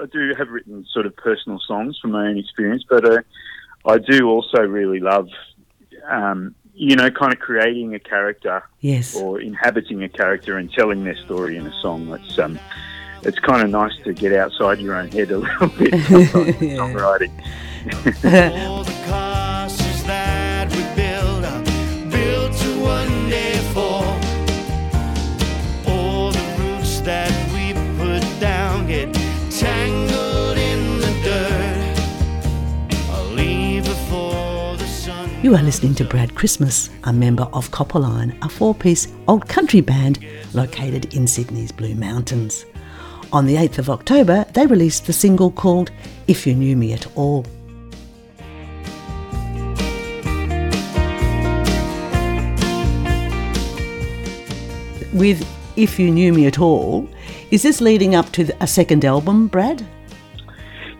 I 0.00 0.06
do 0.06 0.34
have 0.36 0.48
written 0.48 0.84
sort 0.92 1.06
of 1.06 1.14
personal 1.16 1.60
songs 1.66 1.98
from 2.00 2.12
my 2.12 2.26
own 2.26 2.38
experience, 2.38 2.84
but 2.88 3.04
uh, 3.04 3.18
I 3.86 3.98
do 3.98 4.28
also 4.28 4.62
really 4.62 5.00
love 5.00 5.28
um, 6.08 6.54
you 6.74 6.94
know, 6.94 7.10
kind 7.10 7.32
of 7.32 7.40
creating 7.40 7.94
a 7.94 7.98
character, 7.98 8.62
yes, 8.80 9.14
or 9.16 9.40
inhabiting 9.40 10.02
a 10.04 10.08
character 10.08 10.58
and 10.58 10.72
telling 10.72 11.04
their 11.04 11.16
story 11.16 11.56
in 11.56 11.66
a 11.66 11.80
song. 11.80 12.08
It's 12.14 12.38
um, 12.38 12.58
it's 13.22 13.38
kind 13.40 13.62
of 13.62 13.70
nice 13.70 13.96
to 14.04 14.12
get 14.12 14.32
outside 14.32 14.78
your 14.78 14.94
own 14.94 15.08
head 15.10 15.32
a 15.32 15.38
little 15.38 15.68
bit 15.68 15.92
sometimes 16.06 16.54
songwriting. 16.56 17.32
You 35.48 35.56
are 35.56 35.62
listening 35.62 35.94
to 35.94 36.04
Brad 36.04 36.34
Christmas, 36.34 36.90
a 37.04 37.10
member 37.10 37.44
of 37.54 37.70
Copperline, 37.70 38.36
a 38.44 38.50
four 38.50 38.74
piece 38.74 39.08
old 39.28 39.48
country 39.48 39.80
band 39.80 40.18
located 40.52 41.14
in 41.14 41.26
Sydney's 41.26 41.72
Blue 41.72 41.94
Mountains. 41.94 42.66
On 43.32 43.46
the 43.46 43.54
8th 43.54 43.78
of 43.78 43.88
October, 43.88 44.44
they 44.52 44.66
released 44.66 45.06
the 45.06 45.12
single 45.14 45.50
called 45.50 45.90
If 46.26 46.46
You 46.46 46.54
Knew 46.54 46.76
Me 46.76 46.92
At 46.92 47.06
All. 47.16 47.46
With 55.14 55.48
If 55.76 55.98
You 55.98 56.10
Knew 56.10 56.34
Me 56.34 56.44
At 56.44 56.58
All, 56.58 57.08
is 57.50 57.62
this 57.62 57.80
leading 57.80 58.14
up 58.14 58.30
to 58.32 58.54
a 58.60 58.66
second 58.66 59.02
album, 59.06 59.46
Brad? 59.46 59.82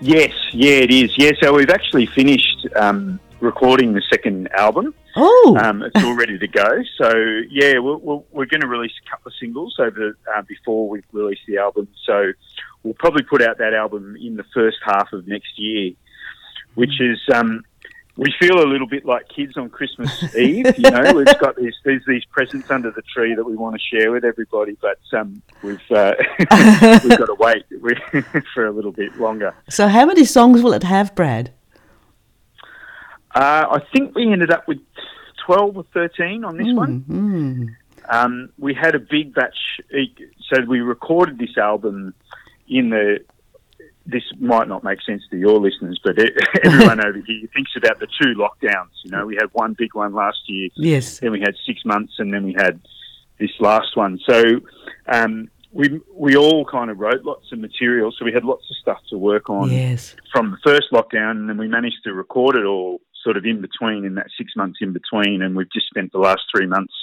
Yes, 0.01 0.33
yeah, 0.55 0.79
it 0.79 0.91
is. 0.91 1.13
Yeah, 1.19 1.33
so 1.43 1.53
we've 1.53 1.69
actually 1.69 2.07
finished 2.07 2.67
um, 2.77 3.21
recording 3.41 3.93
the 3.93 4.03
second 4.11 4.49
album. 4.53 4.95
Oh, 5.17 5.59
um, 5.61 5.83
it's 5.83 6.03
all 6.03 6.15
ready 6.15 6.39
to 6.39 6.47
go. 6.49 6.83
So 6.97 7.17
yeah, 7.51 7.79
we're, 7.79 7.97
we're, 7.97 8.23
we're 8.31 8.47
going 8.47 8.61
to 8.61 8.67
release 8.67 8.93
a 9.07 9.11
couple 9.11 9.29
of 9.29 9.35
singles 9.41 9.77
over 9.79 10.17
uh, 10.35 10.43
before 10.43 10.89
we 10.89 11.03
release 11.13 11.41
the 11.47 11.59
album. 11.59 11.89
So 12.05 12.33
we'll 12.83 12.95
probably 12.95 13.23
put 13.23 13.43
out 13.43 13.59
that 13.59 13.75
album 13.75 14.17
in 14.17 14.37
the 14.37 14.45
first 14.55 14.79
half 14.85 15.13
of 15.13 15.27
next 15.27 15.59
year, 15.59 15.93
which 16.75 17.01
is. 17.01 17.19
Um, 17.33 17.65
we 18.19 18.35
feel 18.41 18.61
a 18.61 18.67
little 18.67 18.89
bit 18.89 19.05
like 19.05 19.29
kids 19.29 19.57
on 19.57 19.71
Christmas 19.71 20.35
Eve. 20.37 20.77
You 20.77 20.91
know, 20.91 21.13
we've 21.15 21.39
got 21.39 21.55
these 21.55 21.75
there's 21.85 22.03
these 22.05 22.25
presents 22.25 22.69
under 22.69 22.91
the 22.91 23.03
tree 23.03 23.35
that 23.35 23.45
we 23.45 23.55
want 23.55 23.77
to 23.77 23.97
share 23.97 24.11
with 24.11 24.25
everybody, 24.25 24.77
but 24.83 24.99
um, 25.13 25.41
we've 25.63 25.81
uh, 25.91 26.15
we've 26.39 27.17
got 27.17 27.27
to 27.27 27.37
wait 27.39 27.65
for 28.55 28.67
a 28.67 28.73
little 28.73 28.91
bit 28.91 29.17
longer. 29.19 29.55
So, 29.71 29.87
how 29.87 30.05
many 30.05 30.25
songs 30.25 30.63
will 30.63 30.73
it 30.73 30.83
have, 30.83 31.15
Brad? 31.15 31.53
Uh, 33.39 33.79
I 33.79 33.79
think 33.93 34.17
we 34.17 34.33
ended 34.33 34.51
up 34.51 34.67
with 34.67 34.79
12 35.47 35.77
or 35.77 35.85
13 35.95 36.43
on 36.43 36.57
this 36.57 36.67
mm, 36.67 36.75
one. 36.75 37.05
Mm. 37.09 37.77
Um, 38.09 38.51
we 38.59 38.75
had 38.75 38.97
a 38.97 38.99
big 38.99 39.33
batch, 39.33 39.81
so 40.49 40.63
we 40.67 40.81
recorded 40.81 41.39
this 41.39 41.57
album 41.57 42.15
in 42.69 42.91
the. 42.91 43.21
This 44.05 44.25
might 44.41 44.67
not 44.67 44.83
make 44.83 45.01
sense 45.03 45.23
to 45.31 45.37
your 45.37 45.61
listeners, 45.61 46.01
but 46.03 46.17
everyone 46.65 46.99
over 47.07 47.19
here 47.19 47.49
thinks 47.55 47.71
about 47.77 48.01
the 48.01 48.09
two 48.21 48.35
lockdowns. 48.35 48.91
You 49.05 49.13
know, 49.13 49.25
we 49.25 49.37
had 49.37 49.51
one 49.53 49.77
big 49.79 49.95
one 49.95 50.15
last 50.15 50.39
year. 50.47 50.71
Yes. 50.75 51.21
Then 51.21 51.31
we 51.31 51.39
had 51.41 51.55
six 51.65 51.85
months, 51.85 52.15
and 52.19 52.35
then 52.35 52.45
we 52.45 52.55
had 52.55 52.81
this 53.39 53.53
last 53.61 53.97
one. 53.97 54.19
So 54.29 54.61
um, 55.07 55.49
we 55.71 56.01
we 56.13 56.37
all 56.37 56.65
kind 56.65 56.91
of 56.91 56.99
wrote 56.99 57.23
lots 57.23 57.53
of 57.53 57.61
material, 57.61 58.11
so 58.11 58.25
we 58.25 58.33
had 58.33 58.45
lots 58.45 58.65
of 58.69 58.77
stuff 58.79 59.01
to 59.11 59.17
work 59.17 59.49
on 59.49 59.71
yes. 59.71 60.17
from 60.33 60.51
the 60.51 60.59
first 60.65 60.91
lockdown, 60.93 61.33
and 61.33 61.49
then 61.49 61.57
we 61.57 61.69
managed 61.69 62.03
to 62.03 62.13
record 62.13 62.57
it 62.57 62.65
all 62.65 63.01
sort 63.23 63.37
of 63.37 63.45
in 63.45 63.61
between, 63.61 64.05
in 64.05 64.15
that 64.15 64.29
six 64.37 64.53
months 64.57 64.79
in 64.81 64.93
between, 64.93 65.43
and 65.43 65.57
we've 65.57 65.73
just 65.73 65.87
spent 65.87 66.13
the 66.13 66.19
last 66.19 66.43
three 66.55 66.67
months, 66.67 66.95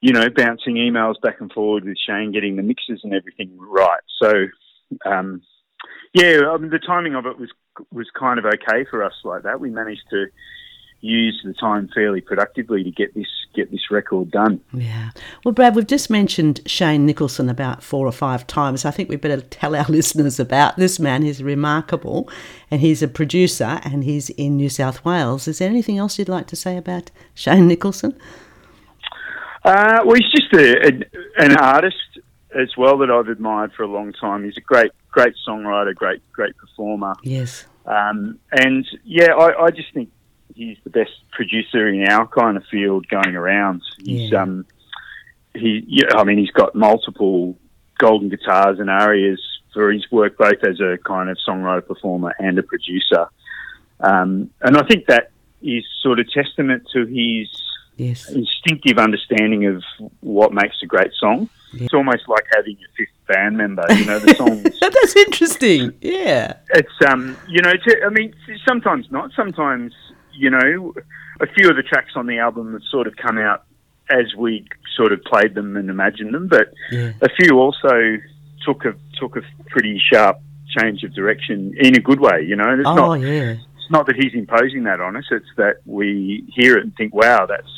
you 0.00 0.12
know, 0.12 0.28
bouncing 0.30 0.76
emails 0.76 1.20
back 1.22 1.40
and 1.40 1.52
forward 1.52 1.84
with 1.84 1.98
Shane, 1.98 2.32
getting 2.32 2.56
the 2.56 2.62
mixes 2.62 3.00
and 3.04 3.14
everything 3.14 3.56
right. 3.58 4.00
So, 4.22 4.46
um, 5.04 5.42
yeah, 6.14 6.50
I 6.50 6.56
mean, 6.56 6.70
the 6.70 6.78
timing 6.78 7.14
of 7.14 7.26
it 7.26 7.38
was 7.38 7.50
was 7.92 8.08
kind 8.18 8.38
of 8.38 8.44
okay 8.44 8.84
for 8.90 9.04
us 9.04 9.14
like 9.24 9.44
that. 9.44 9.60
We 9.60 9.70
managed 9.70 10.02
to 10.10 10.26
use 11.00 11.40
the 11.44 11.54
time 11.54 11.88
fairly 11.94 12.20
productively 12.20 12.82
to 12.82 12.90
get 12.90 13.14
this 13.14 13.26
get 13.54 13.70
this 13.70 13.90
record 13.90 14.30
done. 14.30 14.60
Yeah. 14.72 15.10
Well, 15.44 15.52
Brad, 15.52 15.74
we've 15.74 15.86
just 15.86 16.10
mentioned 16.10 16.60
Shane 16.66 17.06
Nicholson 17.06 17.48
about 17.48 17.82
four 17.82 18.06
or 18.06 18.12
five 18.12 18.46
times. 18.46 18.84
I 18.84 18.90
think 18.90 19.08
we 19.08 19.16
better 19.16 19.40
tell 19.40 19.74
our 19.74 19.84
listeners 19.88 20.38
about 20.38 20.76
this 20.76 20.98
man. 20.98 21.22
He's 21.22 21.42
remarkable, 21.42 22.28
and 22.70 22.80
he's 22.80 23.02
a 23.02 23.08
producer, 23.08 23.80
and 23.84 24.04
he's 24.04 24.30
in 24.30 24.56
New 24.56 24.68
South 24.68 25.04
Wales. 25.04 25.48
Is 25.48 25.58
there 25.58 25.68
anything 25.68 25.98
else 25.98 26.18
you'd 26.18 26.28
like 26.28 26.46
to 26.48 26.56
say 26.56 26.76
about 26.76 27.10
Shane 27.34 27.68
Nicholson? 27.68 28.18
Uh, 29.64 30.00
well, 30.04 30.14
he's 30.14 30.30
just 30.30 30.52
a, 30.54 30.86
a, 30.86 31.44
an 31.44 31.56
artist 31.56 31.96
as 32.58 32.76
well 32.76 32.98
that 32.98 33.10
I've 33.10 33.28
admired 33.28 33.72
for 33.72 33.82
a 33.82 33.88
long 33.88 34.12
time. 34.12 34.44
He's 34.44 34.56
a 34.56 34.62
great, 34.62 34.92
great 35.10 35.34
songwriter, 35.46 35.94
great, 35.94 36.22
great 36.32 36.56
performer. 36.56 37.14
Yes. 37.22 37.66
Um, 37.86 38.38
and 38.52 38.86
yeah, 39.04 39.32
I, 39.32 39.64
I 39.64 39.70
just 39.70 39.92
think 39.92 40.10
he's 40.58 40.76
the 40.82 40.90
best 40.90 41.12
producer 41.30 41.88
in 41.88 42.08
our 42.08 42.26
kind 42.26 42.56
of 42.56 42.64
field 42.70 43.08
going 43.08 43.36
around. 43.36 43.80
He's 44.04 44.32
yeah. 44.32 44.42
um 44.42 44.66
he 45.54 45.84
yeah, 45.86 46.16
I 46.16 46.24
mean 46.24 46.38
he's 46.38 46.50
got 46.50 46.74
multiple 46.74 47.56
golden 47.98 48.28
guitars 48.28 48.78
and 48.80 48.90
ARIAs 48.90 49.40
for 49.72 49.92
his 49.92 50.04
work 50.10 50.36
both 50.36 50.62
as 50.68 50.80
a 50.80 50.98
kind 51.04 51.30
of 51.30 51.38
songwriter 51.46 51.86
performer 51.86 52.34
and 52.38 52.58
a 52.58 52.62
producer. 52.62 53.28
Um, 54.00 54.50
and 54.60 54.76
I 54.76 54.84
think 54.86 55.06
that 55.06 55.30
is 55.62 55.84
sort 56.02 56.20
of 56.20 56.30
testament 56.30 56.88
to 56.92 57.06
his 57.06 57.48
yes. 57.96 58.28
instinctive 58.30 58.98
understanding 58.98 59.66
of 59.66 59.82
what 60.20 60.52
makes 60.52 60.76
a 60.82 60.86
great 60.86 61.12
song. 61.18 61.48
Yeah. 61.72 61.84
It's 61.84 61.94
almost 61.94 62.28
like 62.28 62.44
having 62.54 62.76
a 62.76 62.88
fifth 62.96 63.26
band 63.26 63.58
member. 63.58 63.84
You 63.90 64.04
know, 64.06 64.18
the 64.18 64.34
songs. 64.36 64.80
That's 64.80 65.16
interesting. 65.16 65.92
Yeah. 66.00 66.54
It's 66.70 66.88
um, 67.06 67.36
you 67.48 67.60
know, 67.60 67.72
to, 67.72 68.02
I 68.06 68.08
mean, 68.10 68.34
sometimes 68.66 69.10
not. 69.10 69.32
Sometimes 69.36 69.92
you 70.38 70.50
know, 70.50 70.94
a 71.40 71.46
few 71.46 71.68
of 71.70 71.76
the 71.76 71.82
tracks 71.82 72.12
on 72.16 72.26
the 72.26 72.38
album 72.38 72.72
have 72.72 72.82
sort 72.90 73.06
of 73.06 73.16
come 73.16 73.38
out 73.38 73.64
as 74.10 74.34
we 74.36 74.66
sort 74.96 75.12
of 75.12 75.22
played 75.24 75.54
them 75.54 75.76
and 75.76 75.90
imagined 75.90 76.32
them, 76.34 76.48
but 76.48 76.72
Yeah. 76.90 77.12
a 77.20 77.28
few 77.28 77.58
also 77.58 78.18
took 78.64 78.84
a 78.84 78.94
took 79.20 79.36
a 79.36 79.42
pretty 79.68 80.00
sharp 80.12 80.38
change 80.78 81.02
of 81.04 81.12
direction 81.14 81.74
in 81.78 81.96
a 81.96 82.00
good 82.00 82.20
way. 82.20 82.42
You 82.42 82.56
know, 82.56 82.70
it's 82.78 82.86
Oh, 82.88 82.94
not 82.94 83.20
yeah. 83.20 83.52
it's 83.76 83.90
not 83.90 84.06
that 84.06 84.16
he's 84.16 84.34
imposing 84.34 84.84
that 84.84 85.00
on 85.00 85.16
us. 85.16 85.24
It's 85.30 85.46
that 85.56 85.76
we 85.86 86.44
hear 86.54 86.76
it 86.78 86.84
and 86.84 86.94
think, 86.96 87.14
wow, 87.14 87.46
that's 87.46 87.68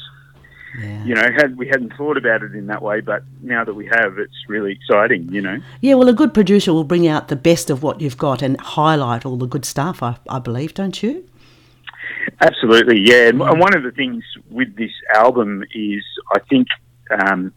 Yeah. 0.80 1.04
you 1.04 1.14
know, 1.16 1.26
had 1.36 1.56
we 1.56 1.66
hadn't 1.66 1.92
thought 1.96 2.16
about 2.16 2.42
it 2.42 2.54
in 2.54 2.66
that 2.68 2.80
way, 2.82 3.00
but 3.00 3.24
now 3.42 3.64
that 3.64 3.74
we 3.74 3.86
have, 3.86 4.18
it's 4.18 4.36
really 4.48 4.72
exciting. 4.72 5.28
You 5.32 5.40
know. 5.42 5.58
Yeah, 5.80 5.94
well, 5.94 6.08
a 6.08 6.12
good 6.12 6.32
producer 6.32 6.72
will 6.72 6.84
bring 6.84 7.06
out 7.08 7.28
the 7.28 7.36
best 7.36 7.70
of 7.70 7.82
what 7.82 8.00
you've 8.00 8.18
got 8.18 8.40
and 8.42 8.58
highlight 8.60 9.26
all 9.26 9.36
the 9.36 9.46
good 9.48 9.64
stuff, 9.64 10.02
I, 10.02 10.16
I 10.28 10.38
believe, 10.38 10.74
don't 10.74 11.02
you? 11.02 11.24
Absolutely, 12.40 13.00
yeah. 13.00 13.28
And 13.28 13.40
and 13.42 13.60
one 13.60 13.76
of 13.76 13.82
the 13.82 13.90
things 13.90 14.24
with 14.50 14.74
this 14.76 14.92
album 15.14 15.62
is 15.74 16.02
I 16.32 16.38
think 16.48 16.68
um, 17.10 17.52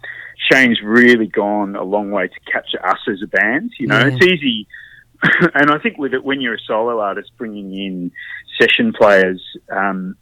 Shane's 0.52 0.82
really 0.84 1.28
gone 1.28 1.76
a 1.76 1.84
long 1.84 2.12
way 2.12 2.28
to 2.28 2.52
capture 2.52 2.86
us 2.86 3.00
as 3.08 3.22
a 3.24 3.28
band. 3.28 3.72
You 3.80 3.88
know, 3.88 4.00
Yeah. 4.00 4.08
it's 4.14 4.26
easy, 4.26 4.68
and 5.54 5.72
I 5.72 5.78
think 5.80 5.98
with 5.98 6.14
it 6.14 6.24
when 6.24 6.42
you're 6.42 6.56
a 6.56 6.60
solo 6.68 7.00
artist, 7.00 7.32
bringing 7.38 7.74
in 7.74 8.12
session 8.60 8.94
players. 8.94 9.42
Um, 9.72 10.18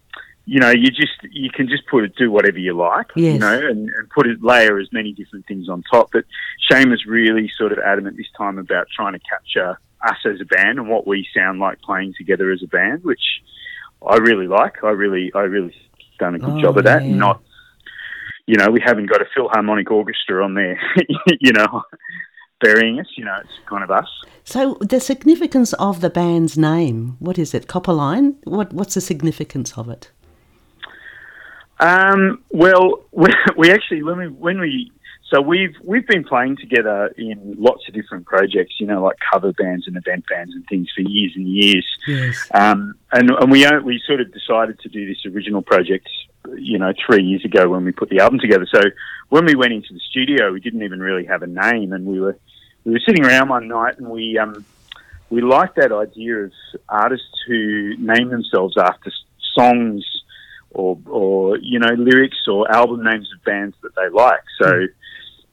you 0.46 0.60
know, 0.60 0.72
you 0.72 0.90
just 0.90 1.14
you 1.30 1.50
can 1.52 1.68
just 1.70 1.86
put 1.88 2.04
it, 2.04 2.16
do 2.16 2.32
whatever 2.32 2.58
you 2.58 2.74
like, 2.74 3.08
Yes. 3.16 3.34
you 3.34 3.40
know, 3.40 3.54
and, 3.54 3.90
and 3.90 4.10
put 4.10 4.26
it 4.28 4.44
layer 4.44 4.80
as 4.80 4.92
many 4.92 5.14
different 5.14 5.46
things 5.46 5.70
on 5.70 5.84
top. 5.90 6.10
But 6.12 6.26
Shane 6.70 6.90
was 6.90 7.06
really 7.06 7.50
sort 7.58 7.72
of 7.72 7.78
adamant 7.78 8.18
this 8.18 8.26
time 8.36 8.58
about 8.58 8.88
trying 8.94 9.14
to 9.14 9.20
capture 9.20 9.78
us 10.02 10.18
as 10.26 10.42
a 10.42 10.46
band 10.46 10.80
and 10.80 10.90
what 10.90 11.06
we 11.06 11.28
sound 11.36 11.60
like 11.60 11.80
playing 11.82 12.16
together 12.18 12.52
as 12.52 12.64
a 12.64 12.68
band, 12.68 13.04
which 13.04 13.22
I 14.06 14.18
really 14.18 14.48
like. 14.48 14.84
I 14.84 14.90
really, 14.90 15.32
I 15.36 15.42
really 15.42 15.76
done 16.20 16.36
a 16.36 16.40
good 16.40 16.50
Oh, 16.50 16.62
job 16.62 16.78
of 16.78 16.84
that. 16.86 17.04
yeah. 17.06 17.16
Not, 17.16 17.42
you 18.48 18.56
know, 18.58 18.70
we 18.70 18.82
haven't 18.84 19.08
got 19.08 19.22
a 19.22 19.26
Philharmonic 19.36 19.90
Orchestra 19.92 20.44
on 20.44 20.54
there, 20.56 20.80
you 21.40 21.52
know, 21.54 21.84
burying 22.60 23.00
us. 23.00 23.08
You 23.16 23.26
know, 23.26 23.38
it's 23.42 23.60
kind 23.68 23.84
of 23.84 23.92
us. 23.92 24.08
So, 24.44 24.78
the 24.82 25.00
significance 25.00 25.74
of 25.74 26.02
the 26.02 26.10
band's 26.10 26.58
name, 26.58 27.16
what 27.20 27.38
is 27.38 27.54
it? 27.54 27.68
Copperline? 27.68 28.36
What, 28.46 28.74
what's 28.74 28.96
the 28.96 29.02
significance 29.02 29.78
of 29.78 29.90
it? 29.90 30.12
Um, 31.80 32.44
well, 32.52 33.06
we, 33.12 33.28
we 33.58 33.72
actually 33.72 34.04
when 34.04 34.18
we 34.18 34.28
when 34.28 34.60
we 34.60 34.92
so 35.32 35.40
we've 35.40 35.76
we've 35.82 36.06
been 36.06 36.26
playing 36.26 36.58
together 36.58 37.08
in 37.18 37.56
lots 37.58 37.88
of 37.88 37.94
different 37.94 38.26
projects, 38.26 38.76
you 38.80 38.86
know, 38.86 39.02
like 39.02 39.16
cover 39.32 39.54
bands 39.54 39.88
and 39.88 39.96
event 39.96 40.26
bands 40.30 40.54
and 40.54 40.66
things 40.68 40.90
for 40.94 41.02
years 41.02 41.32
and 41.36 41.48
years. 41.48 41.86
Yes. 42.06 42.48
Um, 42.54 42.96
and 43.14 43.32
and 43.32 43.50
we 43.50 43.66
uh, 43.66 43.80
we 43.80 44.02
sort 44.06 44.20
of 44.20 44.34
decided 44.34 44.80
to 44.80 44.90
do 44.90 45.08
this 45.08 45.26
original 45.26 45.62
project, 45.62 46.10
you 46.58 46.78
know, 46.78 46.92
three 47.06 47.24
years 47.24 47.46
ago 47.46 47.70
when 47.70 47.86
we 47.86 47.94
put 47.94 48.10
the 48.10 48.20
album 48.20 48.40
together. 48.40 48.68
So 48.70 48.82
when 49.30 49.46
we 49.46 49.56
went 49.56 49.72
into 49.72 49.94
the 49.94 50.02
studio, 50.10 50.52
we 50.52 50.60
didn't 50.60 50.84
even 50.84 51.00
really 51.00 51.26
have 51.26 51.44
a 51.44 51.48
name, 51.48 51.94
and 51.94 52.06
we 52.06 52.20
were 52.20 52.38
we 52.84 52.92
were 52.92 53.02
sitting 53.06 53.26
around 53.26 53.48
one 53.48 53.70
night 53.70 54.00
and 54.00 54.10
we 54.10 54.38
um, 54.38 54.66
we 55.30 55.42
liked 55.42 55.78
that 55.78 55.94
idea 55.94 56.44
of 56.44 56.52
artists 56.90 57.42
who 57.48 57.96
name 57.98 58.30
themselves 58.30 58.76
after 58.78 59.12
songs 59.56 60.04
or 60.72 60.98
or 61.06 61.58
you 61.58 61.80
know 61.80 61.94
lyrics 61.98 62.48
or 62.48 62.70
album 62.70 63.04
names 63.04 63.30
of 63.34 63.42
bands 63.46 63.78
that 63.82 63.96
they 63.96 64.10
like. 64.10 64.44
So 64.62 64.88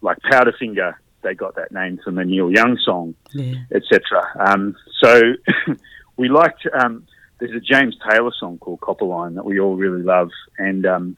like 0.01 0.19
Powderfinger, 0.31 0.95
they 1.23 1.35
got 1.35 1.57
that 1.57 1.73
name 1.73 1.99
from 2.05 2.19
a 2.19 2.25
Neil 2.25 2.51
Young 2.51 2.77
song 2.85 3.15
Yeah. 3.33 3.55
etc. 3.75 4.01
Um, 4.39 4.77
so 5.03 5.21
we 6.17 6.29
liked. 6.29 6.67
Um, 6.81 7.07
there's 7.41 7.53
a 7.55 7.61
James 7.61 7.97
Taylor 8.09 8.33
song 8.39 8.59
called 8.59 8.81
Copperline 8.81 9.35
that 9.37 9.45
we 9.45 9.61
all 9.61 9.77
really 9.77 10.03
love, 10.03 10.31
and 10.59 10.85
um, 10.87 11.17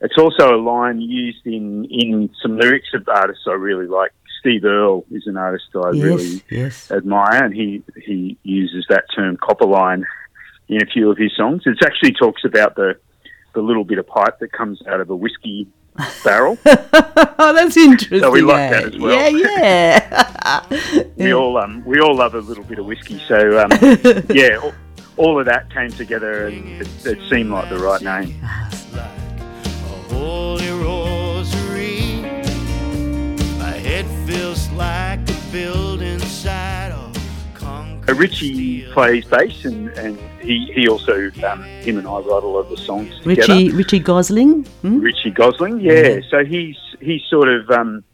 it's 0.00 0.16
also 0.18 0.54
a 0.54 0.60
line 0.60 1.00
used 1.00 1.46
in 1.46 1.84
in 1.90 2.30
some 2.42 2.58
lyrics 2.58 2.88
of 2.94 3.06
artists 3.08 3.44
I 3.46 3.52
really 3.52 3.86
like. 3.86 4.12
Steve 4.40 4.64
Earle 4.64 5.06
is 5.10 5.26
an 5.26 5.36
artist 5.38 5.64
I 5.74 5.90
Yes. 5.92 6.02
really 6.04 6.42
Yes. 6.50 6.90
admire, 6.90 7.44
and 7.44 7.54
he 7.54 7.82
he 8.04 8.36
uses 8.42 8.86
that 8.90 9.04
term 9.14 9.36
Copperline 9.38 10.02
in 10.68 10.82
a 10.82 10.86
few 10.86 11.10
of 11.10 11.18
his 11.18 11.32
songs. 11.36 11.62
It 11.66 11.78
actually 11.84 12.12
talks 12.12 12.44
about 12.44 12.74
the 12.76 12.94
the 13.54 13.60
little 13.62 13.84
bit 13.84 13.98
of 13.98 14.06
pipe 14.06 14.38
that 14.40 14.50
comes 14.52 14.82
out 14.86 15.00
of 15.00 15.08
a 15.10 15.16
whiskey 15.16 15.66
barrel. 16.22 16.58
Oh, 17.36 17.52
that's 17.52 17.76
interesting. 17.76 18.20
So 18.20 18.30
we 18.30 18.42
like 18.42 18.60
eh? 18.60 18.70
that 18.70 18.94
as 18.94 18.98
well. 18.98 19.30
Yeah, 19.30 20.62
yeah. 20.88 21.02
we 21.16 21.34
all 21.34 21.58
um, 21.58 21.84
we 21.84 22.00
all 22.00 22.14
love 22.14 22.34
a 22.34 22.38
little 22.38 22.64
bit 22.64 22.78
of 22.78 22.86
whiskey. 22.86 23.18
So 23.26 23.60
um, 23.60 23.70
yeah, 24.30 24.56
all, 24.62 24.72
all 25.16 25.38
of 25.38 25.46
that 25.46 25.70
came 25.70 25.90
together, 25.90 26.46
and 26.46 26.80
it, 26.80 26.88
it 27.04 27.28
seemed 27.28 27.50
like 27.50 27.68
the 27.68 27.78
right 27.78 28.00
name. 28.00 28.40
like 28.92 29.10
a 29.50 30.14
holy 30.14 30.70
rosary. 30.70 32.22
My 33.58 33.72
head 33.72 34.06
feels 34.26 34.70
like 34.70 35.28
a 35.28 35.52
building 35.52 36.13
Richie 38.12 38.84
plays 38.92 39.24
bass, 39.24 39.64
and, 39.64 39.88
and 39.90 40.18
he 40.40 40.70
he 40.74 40.88
also 40.88 41.30
um, 41.48 41.62
him 41.62 41.98
and 41.98 42.06
I 42.06 42.18
write 42.18 42.42
a 42.42 42.46
lot 42.46 42.60
of 42.60 42.70
the 42.70 42.76
songs 42.76 43.08
together. 43.20 43.40
Richie 43.54 43.70
Richie 43.72 43.98
Gosling. 43.98 44.64
Hmm? 44.82 45.00
Richie 45.00 45.30
Gosling, 45.30 45.80
yeah. 45.80 45.92
Yeah. 45.92 46.20
So 46.30 46.44
he's 46.44 46.76
he's 47.00 47.22
sort 47.30 47.48
of, 47.48 47.70
um, 47.70 48.04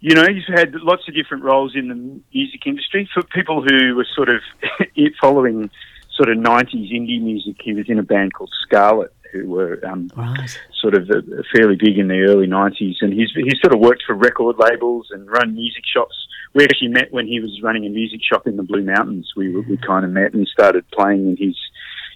you 0.00 0.14
know, 0.14 0.26
he's 0.28 0.44
had 0.46 0.74
lots 0.74 1.08
of 1.08 1.14
different 1.14 1.44
roles 1.44 1.74
in 1.74 1.88
the 1.88 2.20
music 2.34 2.66
industry. 2.66 3.08
For 3.14 3.22
people 3.22 3.62
who 3.62 3.94
were 3.96 4.06
sort 4.14 4.28
of 4.28 4.40
following 5.20 5.70
sort 6.14 6.28
of 6.28 6.36
'90s 6.38 6.92
indie 6.92 7.20
music, 7.22 7.56
he 7.62 7.72
was 7.72 7.88
in 7.88 7.98
a 7.98 8.02
band 8.02 8.34
called 8.34 8.52
Scarlet, 8.66 9.12
who 9.32 9.48
were 9.48 9.80
um, 9.86 10.10
Right. 10.16 10.58
sort 10.80 10.94
of 10.94 11.10
uh, 11.10 11.22
fairly 11.54 11.76
big 11.76 11.98
in 11.98 12.08
the 12.08 12.20
early 12.20 12.46
'90s, 12.46 12.96
and 13.00 13.12
he's 13.12 13.30
he's 13.34 13.60
sort 13.62 13.72
of 13.74 13.80
worked 13.80 14.02
for 14.06 14.14
record 14.14 14.56
labels 14.58 15.08
and 15.10 15.26
run 15.30 15.54
music 15.54 15.84
shops. 15.86 16.14
We 16.54 16.64
actually 16.64 16.88
met 16.88 17.12
when 17.12 17.26
he 17.26 17.40
was 17.40 17.60
running 17.62 17.84
a 17.86 17.90
music 17.90 18.20
shop 18.22 18.46
in 18.46 18.56
the 18.56 18.62
Blue 18.62 18.82
Mountains. 18.82 19.32
We 19.36 19.54
we 19.60 19.76
kind 19.76 20.04
of 20.04 20.10
met 20.10 20.32
and 20.34 20.46
started 20.48 20.88
playing 20.90 21.26
in 21.28 21.36
his 21.36 21.56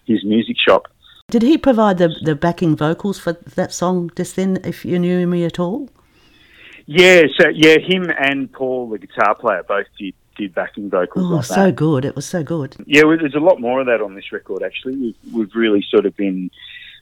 his 0.07 0.25
music 0.25 0.57
shop. 0.67 0.89
Did 1.29 1.43
he 1.43 1.59
provide 1.59 1.99
the 1.99 2.09
the 2.23 2.35
backing 2.35 2.77
vocals 2.77 3.19
for 3.19 3.33
that 3.35 3.73
song 3.73 4.11
just 4.17 4.37
then? 4.37 4.59
If 4.65 4.85
you 4.85 4.99
knew 4.99 5.27
me 5.27 5.45
at 5.45 5.59
all. 5.59 5.89
Yeah, 6.87 7.23
so 7.39 7.49
yeah, 7.49 7.77
him 7.79 8.11
and 8.19 8.51
Paul, 8.53 8.89
the 8.91 8.99
guitar 8.99 9.35
player, 9.37 9.63
both 9.63 9.87
did 9.99 10.15
did 10.37 10.55
backing 10.55 10.89
vocals 10.91 11.27
Oh, 11.31 11.37
like 11.37 11.45
so 11.45 11.67
that. 11.67 11.77
good! 11.77 12.05
It 12.05 12.17
was 12.17 12.27
so 12.27 12.43
good. 12.43 12.77
Yeah, 12.87 13.03
there's 13.03 13.35
a 13.35 13.41
lot 13.41 13.61
more 13.61 13.81
of 13.81 13.87
that 13.87 14.01
on 14.01 14.15
this 14.15 14.33
record. 14.33 14.63
Actually, 14.63 14.97
we've, 14.97 15.17
we've 15.35 15.55
really 15.55 15.85
sort 15.89 16.07
of 16.07 16.17
been 16.17 16.51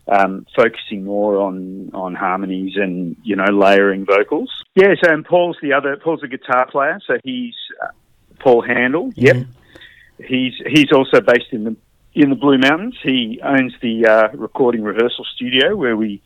um, 0.09 0.47
focusing 0.57 1.05
more 1.05 1.37
on 1.39 1.91
on 1.95 2.15
harmonies 2.15 2.73
and 2.77 3.17
you 3.23 3.37
know 3.37 3.45
layering 3.53 4.05
vocals. 4.07 4.51
Yeah, 4.75 4.95
so 5.03 5.13
and 5.13 5.25
Paul's 5.25 5.57
the 5.63 5.73
other. 5.73 5.97
Paul's 5.97 6.23
a 6.23 6.29
guitar 6.29 6.67
player, 6.71 6.99
so 7.07 7.19
he's 7.25 7.55
uh, 7.83 7.89
Paul 8.41 8.63
Handel. 8.63 9.13
Yep, 9.17 9.37
Yeah. 9.37 10.27
he's 10.27 10.55
he's 10.67 10.93
also 10.93 11.21
based 11.21 11.53
in 11.53 11.65
the 11.65 11.77
in 12.15 12.31
the 12.31 12.37
Blue 12.37 12.59
Mountains. 12.59 12.97
He 13.03 13.41
owns 13.45 13.75
the 13.81 14.07
uh, 14.07 14.29
recording 14.37 14.83
rehearsal 14.83 15.25
studio 15.35 15.77
where 15.77 15.97
we 15.97 16.23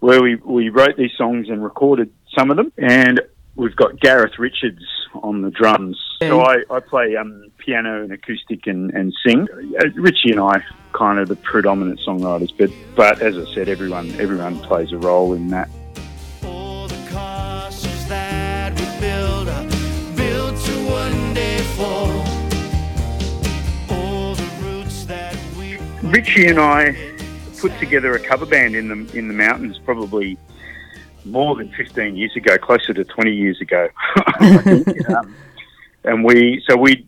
where 0.00 0.20
we, 0.22 0.34
we 0.36 0.68
wrote 0.68 0.96
these 0.96 1.12
songs 1.16 1.48
and 1.48 1.62
recorded 1.62 2.12
some 2.36 2.50
of 2.50 2.56
them. 2.56 2.72
And 2.76 3.20
we've 3.56 3.76
got 3.76 4.00
Gareth 4.00 4.38
Richards 4.38 4.82
on 5.14 5.42
the 5.42 5.50
drums. 5.50 6.00
So 6.20 6.40
I, 6.40 6.62
I 6.70 6.80
play 6.80 7.16
um, 7.16 7.50
piano 7.58 8.02
and 8.02 8.12
acoustic 8.12 8.66
and, 8.66 8.90
and 8.92 9.12
sing. 9.24 9.48
Uh, 9.50 9.88
Richie 9.94 10.30
and 10.30 10.40
I 10.40 10.64
kind 10.92 11.18
of 11.18 11.28
the 11.28 11.36
predominant 11.36 12.00
songwriters, 12.00 12.50
but 12.56 12.70
but 12.94 13.20
as 13.20 13.36
I 13.36 13.52
said, 13.54 13.68
everyone 13.68 14.10
everyone 14.12 14.58
plays 14.60 14.92
a 14.92 14.98
role 14.98 15.32
in 15.32 15.48
that. 15.48 15.68
All 16.44 16.88
the 16.88 16.94
castles 17.10 18.08
that 18.08 18.72
we 18.78 19.00
build 19.00 19.48
are 19.48 20.16
built 20.16 20.64
to 20.64 20.72
one 20.90 21.34
day 21.34 21.58
fall. 21.76 22.10
All 23.90 24.34
the 24.34 24.50
roots 24.62 25.04
that 25.06 25.36
we 25.58 25.78
Richie 26.08 26.46
and 26.46 26.60
I 26.60 26.96
put 27.58 27.76
together 27.78 28.14
a 28.14 28.20
cover 28.20 28.46
band 28.46 28.74
in 28.74 28.88
the 28.88 29.18
in 29.18 29.28
the 29.28 29.34
mountains 29.34 29.78
probably 29.78 30.38
more 31.24 31.56
than 31.56 31.70
15 31.72 32.16
years 32.16 32.34
ago, 32.36 32.58
closer 32.58 32.92
to 32.94 33.04
20 33.04 33.32
years 33.32 33.60
ago. 33.60 33.88
Um, 35.08 35.34
and 36.04 36.24
we 36.24 36.62
so 36.68 36.76
we 36.76 37.06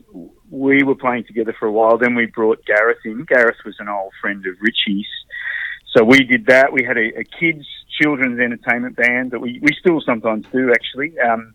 we 0.50 0.84
were 0.84 0.94
playing 0.94 1.24
together 1.24 1.54
for 1.58 1.66
a 1.66 1.72
while. 1.72 1.98
Then 1.98 2.14
we 2.14 2.26
brought 2.26 2.64
Gareth 2.64 2.98
in. 3.04 3.24
Gareth 3.24 3.56
was 3.64 3.74
an 3.80 3.88
old 3.88 4.12
friend 4.20 4.46
of 4.46 4.54
Richie's. 4.60 5.06
So 5.92 6.04
we 6.04 6.18
did 6.24 6.46
that. 6.46 6.72
We 6.72 6.84
had 6.84 6.96
a, 6.96 7.18
a 7.18 7.24
kids 7.24 7.66
children's 8.00 8.40
entertainment 8.40 8.96
band 8.96 9.30
that 9.30 9.40
we, 9.40 9.58
we 9.62 9.74
still 9.78 10.00
sometimes 10.00 10.46
do 10.52 10.70
actually. 10.70 11.18
Um, 11.18 11.54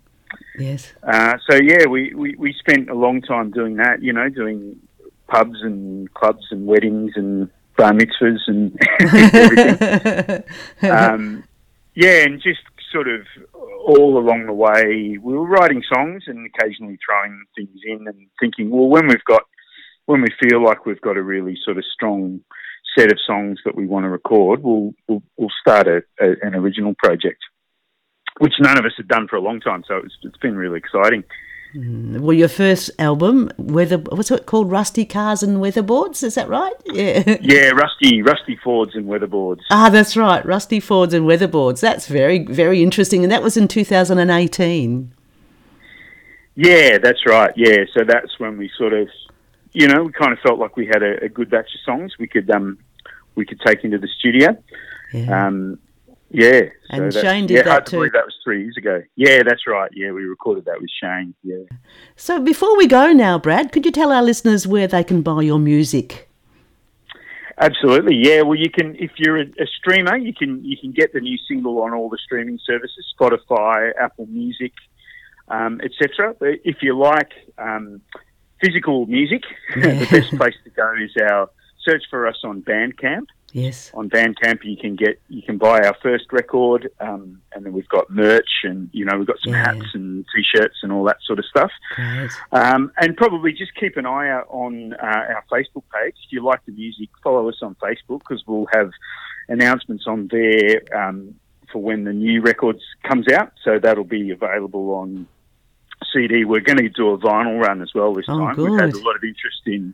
Yes. 0.58 0.93
uh, 1.04 1.38
so 1.50 1.58
yeah, 1.58 1.88
we, 1.88 2.13
we, 2.13 2.36
we 2.36 2.54
spent 2.54 2.89
a 2.89 2.93
long 2.93 3.22
time 3.22 3.50
doing 3.50 3.78
that, 3.78 4.04
you 4.04 4.13
know, 4.13 4.30
doing 4.30 4.80
pubs 5.28 5.62
and 5.62 6.13
clubs 6.13 6.45
and 6.52 6.67
weddings 6.67 7.13
and 7.15 7.50
bar 7.76 7.93
mitzvahs 7.93 8.39
and 8.48 8.78
everything. 9.00 10.43
um, 10.91 11.43
yeah, 11.99 12.23
and 12.23 12.41
just 12.41 12.62
sort 12.93 13.09
of 13.09 13.25
all 13.53 14.17
along 14.17 14.45
the 14.45 14.53
way, 14.53 15.17
we 15.21 15.33
were 15.33 15.45
writing 15.45 15.83
songs 15.93 16.23
and 16.27 16.47
occasionally 16.47 16.97
throwing 17.05 17.43
things 17.57 17.77
in 17.83 18.07
and 18.07 18.27
thinking, 18.39 18.69
well, 18.69 18.88
when 18.88 19.07
we've 19.07 19.23
got, 19.25 19.41
when 20.05 20.21
we 20.21 20.29
feel 20.41 20.63
like 20.63 20.85
we've 20.85 21.01
got 21.01 21.17
a 21.17 21.21
really 21.21 21.57
sort 21.65 21.77
of 21.77 21.83
strong 21.93 22.39
set 22.97 23.12
of 23.12 23.19
songs 23.27 23.59
that 23.65 23.75
we 23.75 23.85
want 23.85 24.05
to 24.05 24.09
record, 24.09 24.63
we'll 24.63 24.93
we'll, 25.09 25.21
we'll 25.35 25.51
start 25.59 25.89
a, 25.89 25.97
a, 26.21 26.35
an 26.41 26.55
original 26.55 26.93
project, 27.03 27.41
which 28.38 28.53
none 28.62 28.79
of 28.79 28.85
us 28.85 28.93
had 28.95 29.09
done 29.09 29.27
for 29.27 29.35
a 29.35 29.41
long 29.41 29.59
time. 29.59 29.83
So 29.85 29.97
it's, 29.97 30.15
it's 30.23 30.38
been 30.38 30.55
really 30.55 30.77
exciting. 30.77 31.25
Mm, 31.75 32.19
well, 32.21 32.34
your 32.34 32.47
first 32.47 32.89
album, 32.97 33.51
weather, 33.58 33.97
what's 33.97 34.32
it 34.32 34.45
called? 34.47 34.71
Rusty 34.71 35.05
Cars 35.05 35.43
and 35.43 35.58
Weatherboards, 35.58 36.23
is 36.23 36.36
that 36.36 36.49
right? 36.49 36.73
Yeah. 36.86 37.38
Yeah, 37.41 37.69
Rusty, 37.69 38.21
Rusty 38.23 38.55
Fords 38.63 38.95
and 38.95 39.05
Weatherboards. 39.05 39.62
Ah, 39.69 39.89
that's 39.89 40.17
right, 40.17 40.43
Rusty 40.45 40.79
Fords 40.79 41.13
and 41.13 41.25
Weatherboards. 41.25 41.79
That's 41.79 42.08
very, 42.08 42.43
very 42.43 42.82
interesting, 42.82 43.23
and 43.23 43.32
that 43.32 43.43
was 43.43 43.55
in 43.55 43.67
2018. 43.67 45.13
Yeah, 46.55 46.97
that's 46.97 47.25
right. 47.25 47.53
Yeah, 47.55 47.86
so 47.93 48.03
that's 48.03 48.39
when 48.39 48.58
we 48.58 48.69
sort 48.77 48.93
of, 48.93 49.08
you 49.71 49.88
know, 49.88 50.03
we 50.03 50.12
kind 50.12 50.34
of 50.34 50.39
felt 50.39 50.60
like 50.60 50.75
we 50.75 50.88
had 50.88 51.03
a, 51.03 51.23
a 51.23 51.29
good 51.29 51.49
batch 51.49 51.69
of 51.73 51.79
songs 51.86 52.13
we 52.19 52.27
could 52.27 52.49
um 52.49 52.79
we 53.36 53.45
could 53.45 53.62
take 53.65 53.84
into 53.84 53.97
the 53.97 54.10
studio. 54.19 54.58
Yeah. 55.13 55.47
Um, 55.47 55.79
yeah. 56.29 56.61
And 56.89 57.13
so 57.13 57.21
Shane 57.21 57.47
did 57.47 57.55
yeah, 57.55 57.63
that 57.63 57.69
hard 57.69 57.85
to 57.87 57.91
too. 57.91 57.97
believe 57.97 58.13
that 58.13 58.25
was 58.25 58.35
three 58.43 58.63
years 58.63 58.77
ago. 58.77 59.01
Yeah, 59.15 59.43
that's 59.43 59.65
right. 59.67 59.91
Yeah, 59.93 60.11
we 60.11 60.23
recorded 60.23 60.65
that 60.65 60.79
with 60.79 60.89
Shane. 61.01 61.33
Yeah. 61.43 61.63
So 62.15 62.39
before 62.39 62.77
we 62.77 62.87
go 62.87 63.11
now, 63.11 63.39
Brad, 63.39 63.71
could 63.71 63.85
you 63.85 63.91
tell 63.91 64.11
our 64.11 64.23
listeners 64.23 64.67
where 64.67 64.87
they 64.87 65.03
can 65.03 65.21
buy 65.21 65.41
your 65.41 65.59
music? 65.59 66.29
Absolutely, 67.61 68.15
yeah. 68.15 68.41
Well, 68.41 68.55
you 68.55 68.69
can 68.69 68.95
if 68.95 69.11
you're 69.17 69.37
a, 69.37 69.45
a 69.59 69.67
streamer, 69.77 70.15
you 70.15 70.33
can 70.33 70.63
you 70.63 70.77
can 70.77 70.91
get 70.91 71.11
the 71.11 71.19
new 71.19 71.37
single 71.47 71.81
on 71.81 71.93
all 71.93 72.09
the 72.09 72.17
streaming 72.23 72.57
services, 72.65 73.05
Spotify, 73.19 73.91
Apple 73.99 74.27
Music, 74.27 74.71
um, 75.49 75.81
etc. 75.83 76.35
If 76.41 76.77
you 76.81 76.97
like 76.97 77.31
um, 77.57 78.01
physical 78.61 79.07
music, 79.07 79.43
the 79.75 80.07
best 80.09 80.37
place 80.37 80.55
to 80.63 80.69
go 80.69 80.93
is 81.01 81.11
our 81.21 81.49
search 81.83 82.03
for 82.09 82.27
us 82.27 82.37
on 82.45 82.61
Bandcamp. 82.61 83.27
Yes. 83.53 83.91
On 83.93 84.09
Bandcamp, 84.09 84.63
you 84.63 84.77
can 84.77 84.95
get 84.95 85.19
you 85.29 85.41
can 85.41 85.57
buy 85.57 85.81
our 85.81 85.95
first 86.01 86.25
record, 86.31 86.89
um, 86.99 87.41
and 87.53 87.65
then 87.65 87.73
we've 87.73 87.88
got 87.89 88.09
merch, 88.09 88.49
and 88.63 88.89
you 88.93 89.05
know 89.05 89.17
we've 89.17 89.27
got 89.27 89.39
some 89.43 89.53
Yeah. 89.53 89.65
hats 89.73 89.85
and 89.93 90.25
t-shirts 90.35 90.77
and 90.83 90.91
all 90.91 91.03
that 91.05 91.17
sort 91.25 91.39
of 91.39 91.45
stuff. 91.45 91.71
Great. 91.95 92.31
Um, 92.51 92.91
and 92.97 93.15
probably 93.17 93.51
just 93.53 93.73
keep 93.75 93.97
an 93.97 94.05
eye 94.05 94.29
out 94.29 94.47
on 94.49 94.93
uh, 94.93 95.05
our 95.05 95.43
Facebook 95.51 95.83
page. 95.93 96.15
If 96.25 96.31
you 96.31 96.43
like 96.43 96.63
the 96.65 96.71
music, 96.73 97.09
follow 97.23 97.47
us 97.49 97.57
on 97.62 97.75
Facebook 97.75 98.19
because 98.19 98.43
we'll 98.47 98.67
have 98.73 98.91
announcements 99.47 100.05
on 100.07 100.27
there 100.31 100.81
um, 100.95 101.35
for 101.71 101.81
when 101.81 102.03
the 102.03 102.13
new 102.13 102.41
records 102.41 102.81
comes 103.03 103.27
out. 103.31 103.53
So 103.63 103.79
that'll 103.79 104.03
be 104.03 104.31
available 104.31 104.91
on 104.95 105.27
CD. 106.13 106.45
We're 106.45 106.62
going 106.62 106.77
to 106.77 106.89
do 106.89 107.09
a 107.09 107.17
vinyl 107.17 107.59
run 107.62 107.81
as 107.81 107.91
well 107.93 108.13
this 108.13 108.25
Oh, 108.29 108.38
time. 108.39 108.55
We've 108.57 108.79
had 108.79 108.93
a 108.93 108.99
lot 109.03 109.15
of 109.15 109.23
interest 109.23 109.62
in. 109.65 109.93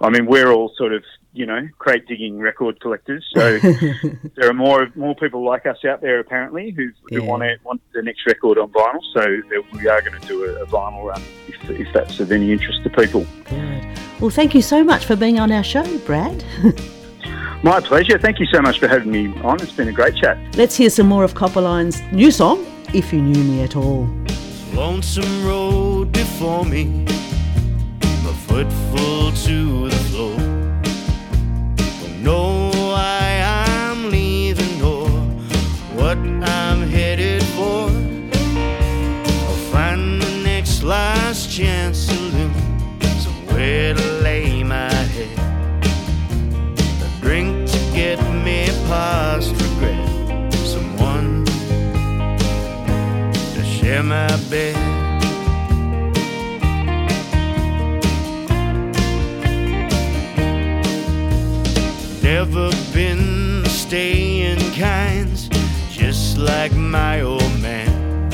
I 0.00 0.10
mean, 0.10 0.26
we're 0.26 0.50
all 0.52 0.72
sort 0.76 0.92
of 0.92 1.02
you 1.32 1.46
know 1.46 1.68
crate 1.78 2.06
digging 2.06 2.38
record 2.38 2.80
collectors, 2.80 3.24
so 3.34 3.58
there 4.36 4.48
are 4.50 4.54
more 4.54 4.88
more 4.94 5.14
people 5.14 5.44
like 5.44 5.66
us 5.66 5.78
out 5.84 6.00
there 6.02 6.18
apparently 6.20 6.70
who, 6.70 6.90
who 7.10 7.22
Yeah. 7.22 7.28
want 7.30 7.42
to, 7.42 7.56
want 7.64 7.80
the 7.94 8.02
next 8.02 8.26
record 8.26 8.58
on 8.58 8.68
vinyl. 8.70 9.00
So 9.14 9.24
we 9.72 9.88
are 9.88 10.00
going 10.02 10.20
to 10.20 10.26
do 10.26 10.44
a, 10.44 10.62
a 10.62 10.66
vinyl 10.66 11.04
run 11.04 11.22
if, 11.48 11.70
if 11.70 11.92
that's 11.92 12.20
of 12.20 12.30
any 12.32 12.52
interest 12.52 12.82
to 12.84 12.90
people. 12.90 13.26
Good. 13.44 13.86
Well, 14.20 14.30
thank 14.30 14.54
you 14.54 14.62
so 14.62 14.82
much 14.84 15.04
for 15.04 15.14
being 15.16 15.38
on 15.38 15.50
our 15.52 15.64
show, 15.64 15.98
Brad. 16.00 16.42
My 17.62 17.80
pleasure. 17.80 18.18
Thank 18.18 18.38
you 18.38 18.46
so 18.46 18.60
much 18.62 18.78
for 18.78 18.86
having 18.88 19.10
me 19.10 19.28
on. 19.42 19.60
It's 19.62 19.72
been 19.72 19.88
a 19.88 19.92
great 19.92 20.14
chat. 20.16 20.38
Let's 20.56 20.76
hear 20.76 20.90
some 20.90 21.06
more 21.06 21.24
of 21.24 21.34
Copperline's 21.34 22.00
new 22.12 22.30
song, 22.30 22.64
If 22.94 23.12
You 23.12 23.20
Knew 23.22 23.42
Me 23.44 23.62
At 23.62 23.76
All. 23.76 24.08
Lonesome 24.72 25.44
road 25.44 26.12
before 26.12 26.64
me, 26.64 26.84
my 26.84 27.12
foot 28.56 28.72
full 28.90 29.32
to 29.32 29.90
the 29.90 29.96
floor. 30.08 30.38
Don't 32.00 32.22
know 32.22 32.70
why 32.70 33.42
I'm 33.44 34.10
leaving 34.10 34.80
or 34.80 35.10
what 35.98 36.16
I'm 36.16 36.80
headed 36.88 37.42
for. 37.54 37.90
I'll 39.46 39.62
find 39.72 40.22
the 40.22 40.42
next 40.42 40.82
last 40.82 41.50
chance 41.50 41.98
saloon, 41.98 42.50
somewhere 43.18 43.92
to 43.92 44.06
lay 44.22 44.62
my 44.62 44.90
head. 45.16 45.38
A 47.04 47.20
drink 47.20 47.68
to 47.68 47.78
get 47.92 48.18
me 48.42 48.68
past 48.88 49.50
regret. 49.60 50.52
Someone 50.54 51.44
to 53.54 53.62
share 53.64 54.02
my 54.02 54.34
bed. 54.48 54.85
Never 62.42 62.70
been 62.92 63.64
staying 63.64 64.58
kinds, 64.74 65.48
just 65.90 66.36
like 66.36 66.70
my 66.74 67.22
old 67.22 67.58
man. 67.62 68.30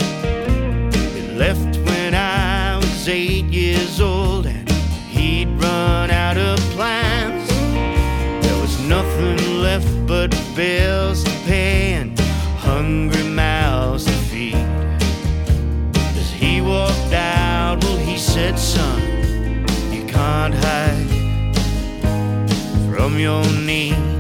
He 1.15 1.23
left 1.39 1.77
when 1.87 2.13
I 2.13 2.79
was 2.79 3.09
eight 3.09 3.45
years 3.45 4.01
old, 4.01 4.47
and 4.47 4.69
he'd 5.09 5.47
run 5.51 6.11
out 6.11 6.37
of 6.37 6.59
plans. 6.75 7.49
There 8.45 8.61
was 8.61 8.77
nothing 8.81 9.39
left 9.63 9.95
but 10.09 10.31
bills 10.57 11.23
to 11.23 11.31
pay 11.47 11.93
and 11.93 12.19
hungry 12.59 13.23
mouths 13.23 14.07
to 14.07 14.17
feed. 14.31 14.67
As 16.17 16.33
he 16.33 16.61
walked 16.61 17.13
out, 17.13 17.85
well, 17.85 17.99
he 17.99 18.19
said, 18.19 18.59
Son, 18.59 19.01
you 19.93 20.05
can't 20.07 20.55
hide 20.55 21.12
from 23.03 23.19
your 23.19 23.45
needs. 23.59 24.12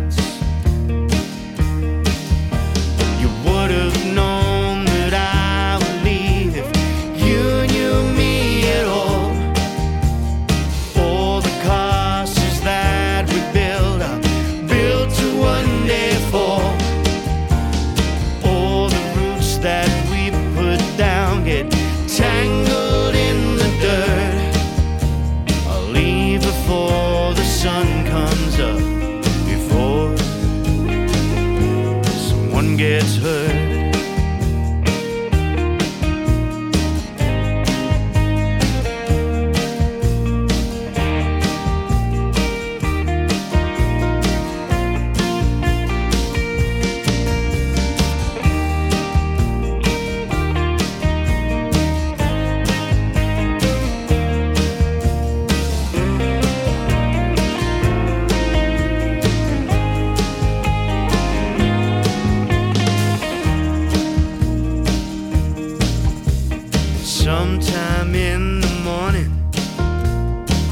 Sometime 67.22 68.16
in 68.16 68.60
the 68.60 68.80
morning, 68.82 69.30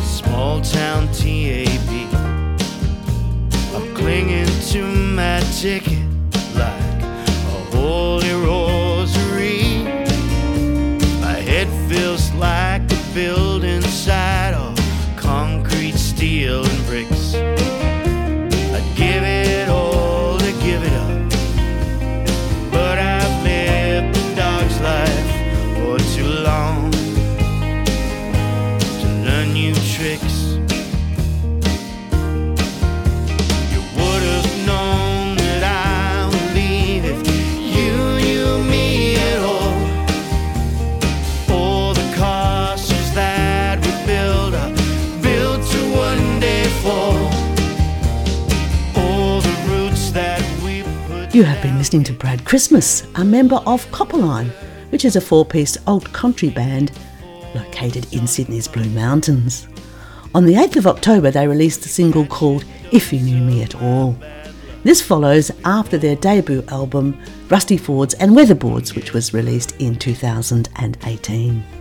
small 0.02 0.60
town 0.60 1.06
TAB. 1.12 1.88
I'm 3.72 3.94
clinging 3.94 4.48
to 4.72 4.84
my 4.84 5.38
ticket 5.60 5.99
You 51.32 51.44
have 51.44 51.62
been 51.62 51.78
listening 51.78 52.02
to 52.04 52.12
Brad 52.12 52.44
Christmas, 52.44 53.06
a 53.14 53.24
member 53.24 53.62
of 53.64 53.86
Copperline, 53.92 54.50
which 54.90 55.04
is 55.04 55.14
a 55.14 55.20
four 55.20 55.44
piece 55.44 55.78
old 55.86 56.12
country 56.12 56.50
band 56.50 56.90
located 57.54 58.12
in 58.12 58.26
Sydney's 58.26 58.66
Blue 58.66 58.90
Mountains. 58.90 59.68
On 60.34 60.44
the 60.44 60.54
8th 60.54 60.78
of 60.78 60.86
October, 60.88 61.30
they 61.30 61.46
released 61.46 61.86
a 61.86 61.88
single 61.88 62.26
called 62.26 62.64
If 62.90 63.12
You 63.12 63.20
Knew 63.20 63.44
Me 63.44 63.62
At 63.62 63.80
All. 63.80 64.16
This 64.82 65.00
follows 65.00 65.52
after 65.64 65.98
their 65.98 66.16
debut 66.16 66.64
album, 66.66 67.16
Rusty 67.48 67.76
Fords 67.76 68.14
and 68.14 68.32
Weatherboards, 68.32 68.96
which 68.96 69.12
was 69.12 69.32
released 69.32 69.76
in 69.80 69.94
2018. 69.94 71.79